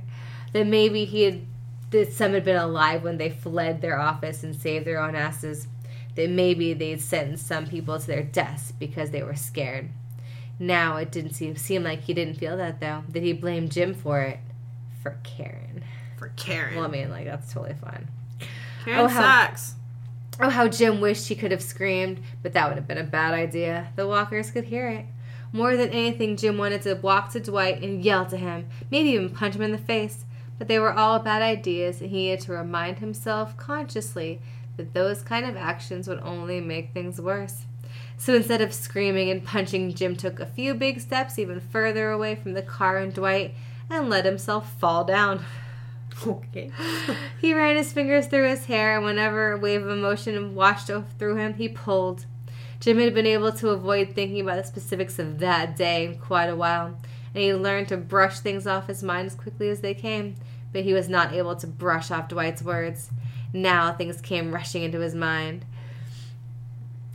[0.53, 1.41] That maybe he had
[1.89, 5.67] that some had been alive when they fled their office and saved their own asses.
[6.15, 9.89] That maybe they'd sentenced some people to their deaths because they were scared.
[10.59, 13.03] Now it didn't seem seem like he didn't feel that though.
[13.09, 14.37] That he blamed Jim for it.
[15.01, 15.83] For Karen.
[16.17, 16.75] For Karen.
[16.75, 18.07] Well, I mean, like that's totally fine.
[18.85, 19.73] Karen Oh, how- sucks.
[20.41, 23.33] Oh, how Jim wished he could have screamed, but that would have been a bad
[23.33, 23.91] idea.
[23.97, 25.05] The walkers could hear it.
[25.51, 29.31] More than anything, Jim wanted to walk to Dwight and yell to him, maybe even
[29.31, 30.25] punch him in the face.
[30.57, 34.39] But they were all bad ideas, and he had to remind himself consciously
[34.77, 37.65] that those kind of actions would only make things worse.
[38.17, 42.35] So instead of screaming and punching, Jim took a few big steps even further away
[42.35, 43.55] from the car and Dwight
[43.89, 45.43] and let himself fall down.
[46.27, 46.71] Okay.
[47.39, 51.35] He ran his fingers through his hair, and whenever a wave of emotion washed through
[51.35, 52.25] him, he pulled.
[52.79, 56.47] Jim had been able to avoid thinking about the specifics of that day in quite
[56.47, 56.97] a while,
[57.33, 60.35] and he learned to brush things off his mind as quickly as they came,
[60.71, 63.09] but he was not able to brush off Dwight's words.
[63.53, 65.65] Now things came rushing into his mind.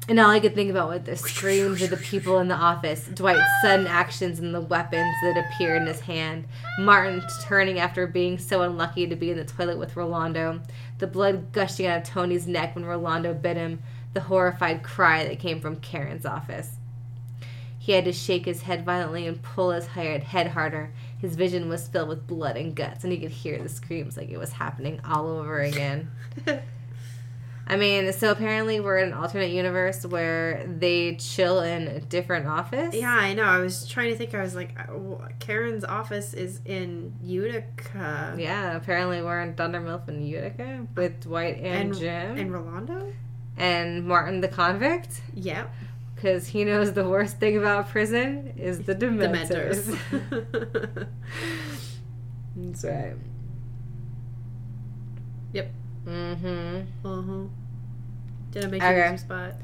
[0.06, 3.08] And all I could think about were the screams of the people in the office,
[3.14, 6.44] Dwight's sudden actions and the weapons that appeared in his hand,
[6.78, 10.60] Martin turning after being so unlucky to be in the toilet with Rolando,
[10.98, 13.82] the blood gushing out of Tony's neck when Rolando bit him,
[14.12, 16.76] the horrified cry that came from Karen's office.
[17.78, 20.92] He had to shake his head violently and pull his head harder.
[21.18, 24.28] His vision was filled with blood and guts, and he could hear the screams like
[24.28, 26.10] it was happening all over again.
[27.66, 32.46] I mean, so apparently we're in an alternate universe where they chill in a different
[32.46, 32.94] office.
[32.94, 33.44] Yeah, I know.
[33.44, 34.34] I was trying to think.
[34.34, 38.34] I was like, uh, Karen's office is in Utica.
[38.38, 43.12] Yeah, apparently we're in Dundermilf in Utica with Dwight and, And- Jim And Rolando?
[43.56, 45.22] and Martin the convict.
[45.34, 45.72] Yep.
[46.14, 49.96] Because he knows the worst thing about prison is the Dementors.
[50.10, 51.06] Dementors.
[52.56, 53.14] That's right.
[56.06, 57.06] Mm-hmm.
[57.06, 57.48] uh-huh.
[58.50, 59.04] Did I make Okay.
[59.04, 59.54] you lose spot?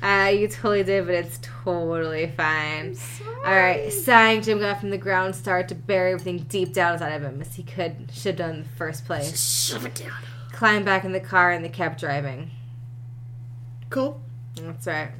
[0.00, 2.94] Uh, you totally did, but it's totally fine.
[2.94, 3.34] sorry.
[3.44, 7.14] All right, sighing, Jim got from the ground, started to bury everything deep down inside
[7.14, 9.30] of him as he could should have done in the first place.
[9.32, 10.12] Just Shove it down.
[10.52, 12.50] Climbed back in the car and they kept driving.
[13.90, 14.20] Cool.
[14.54, 15.10] That's right.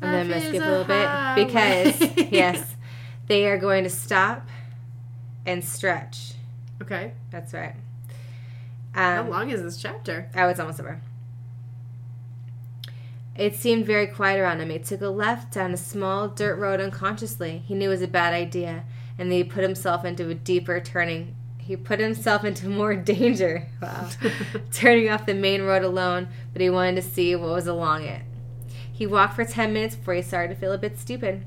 [0.00, 2.74] And then I'm gonna skip a a little bit because yes,
[3.28, 4.48] they are going to stop
[5.46, 6.32] and stretch.
[6.82, 7.12] Okay.
[7.30, 7.74] That's right.
[8.92, 10.28] How Um, long is this chapter?
[10.36, 11.00] Oh, it's almost over.
[13.36, 14.68] It seemed very quiet around him.
[14.70, 17.62] He took a left down a small dirt road unconsciously.
[17.66, 18.84] He knew it was a bad idea,
[19.18, 21.34] and then he put himself into a deeper turning.
[21.56, 23.68] He put himself into more danger.
[23.80, 24.08] Wow.
[24.72, 28.22] Turning off the main road alone, but he wanted to see what was along it.
[28.92, 31.46] He walked for 10 minutes before he started to feel a bit stupid.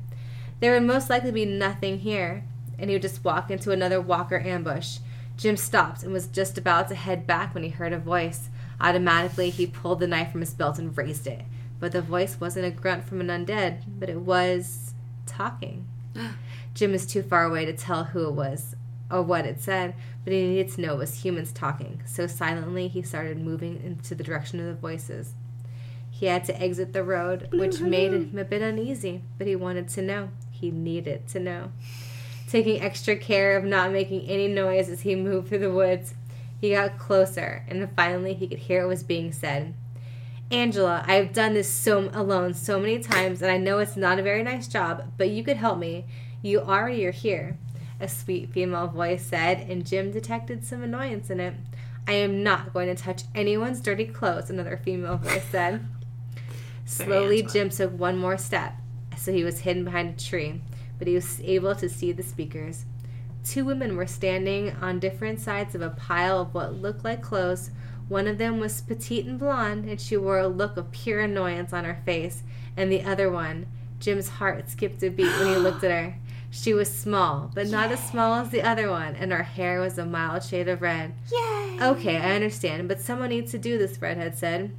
[0.61, 2.43] There would most likely be nothing here,
[2.79, 4.97] and he would just walk into another walker ambush.
[5.37, 8.49] Jim stopped and was just about to head back when he heard a voice.
[8.79, 11.41] Automatically, he pulled the knife from his belt and raised it.
[11.79, 14.93] But the voice wasn't a grunt from an undead, but it was
[15.25, 15.87] talking.
[16.73, 18.75] Jim was too far away to tell who it was
[19.11, 22.01] or what it said, but he needed to know it was humans talking.
[22.05, 25.33] So silently, he started moving into the direction of the voices.
[26.09, 29.89] He had to exit the road, which made him a bit uneasy, but he wanted
[29.89, 30.29] to know.
[30.49, 31.71] He needed to know.
[32.47, 36.13] Taking extra care of not making any noise as he moved through the woods,
[36.61, 39.73] he got closer, and finally he could hear what was being said.
[40.51, 44.19] Angela, I have done this so alone so many times, and I know it's not
[44.19, 46.05] a very nice job, but you could help me.
[46.43, 47.57] You already are here.
[47.99, 51.55] A sweet female voice said, and Jim detected some annoyance in it.
[52.07, 55.83] I am not going to touch anyone's dirty clothes, another female voice said.
[56.85, 58.75] Slowly, Jim took one more step,
[59.17, 60.61] so he was hidden behind a tree,
[60.97, 62.85] but he was able to see the speakers.
[63.43, 67.69] Two women were standing on different sides of a pile of what looked like clothes.
[68.07, 71.71] One of them was petite and blonde, and she wore a look of pure annoyance
[71.71, 72.41] on her face,
[72.75, 73.67] and the other one,
[73.99, 76.15] Jim's heart skipped a beat when he looked at her.
[76.51, 79.97] She was small, but not as small as the other one, and her hair was
[79.97, 81.13] a mild shade of red.
[81.29, 81.77] Yay!
[81.81, 84.71] Okay, I understand, but someone needs to do this, Redhead said.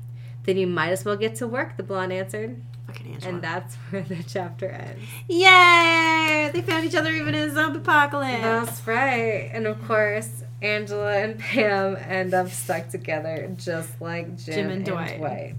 [0.45, 2.63] Then you might as well get to work, the blonde answered.
[2.87, 3.33] Fucking Angela.
[3.33, 5.03] And that's where the chapter ends.
[5.29, 6.51] Yay!
[6.53, 8.43] They found each other even in a zombie apocalypse.
[8.43, 9.51] That's right.
[9.53, 14.73] And of course, Angela and Pam end up stuck together just like Jim, Jim and
[14.73, 15.19] and, Dwight.
[15.19, 15.57] Dwight.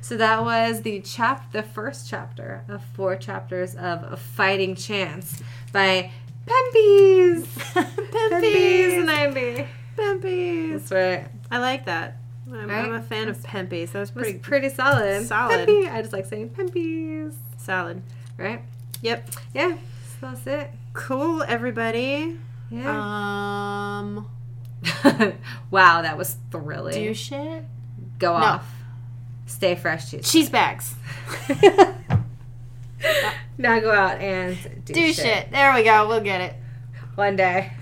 [0.00, 5.42] So that was the chap the first chapter of four chapters of A Fighting Chance
[5.72, 6.10] by
[6.46, 7.44] Pempees.
[7.74, 9.04] Pempees.
[9.04, 9.66] 90.
[9.96, 10.72] Pempees.
[10.72, 11.28] That's right.
[11.50, 12.16] I like that.
[12.54, 12.84] I'm, Right?
[12.84, 13.92] I'm a fan of Pempees.
[13.92, 15.26] That was It was pretty pretty solid.
[15.26, 15.68] Solid.
[15.68, 15.90] Pempy.
[15.92, 17.34] I just like saying Pempees.
[17.58, 18.02] solid.
[18.36, 18.62] Right?
[19.02, 19.30] Yep.
[19.54, 19.76] Yeah.
[20.20, 20.70] So that's it.
[20.92, 22.38] Cool, everybody.
[22.70, 23.98] Yeah.
[24.00, 24.28] Um,
[25.70, 26.94] wow, that was thrilling.
[26.94, 27.64] do shit.
[28.18, 28.44] Go No.
[28.44, 28.70] off.
[29.46, 30.30] Stay fresh, cheese.
[30.30, 30.94] Cheese bags.
[33.58, 35.50] now go out and do, Do shit.
[35.50, 36.08] There we go.
[36.08, 36.54] We'll get it.
[37.14, 37.72] One day.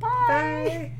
[0.00, 0.08] Bye.
[0.28, 0.92] Bye.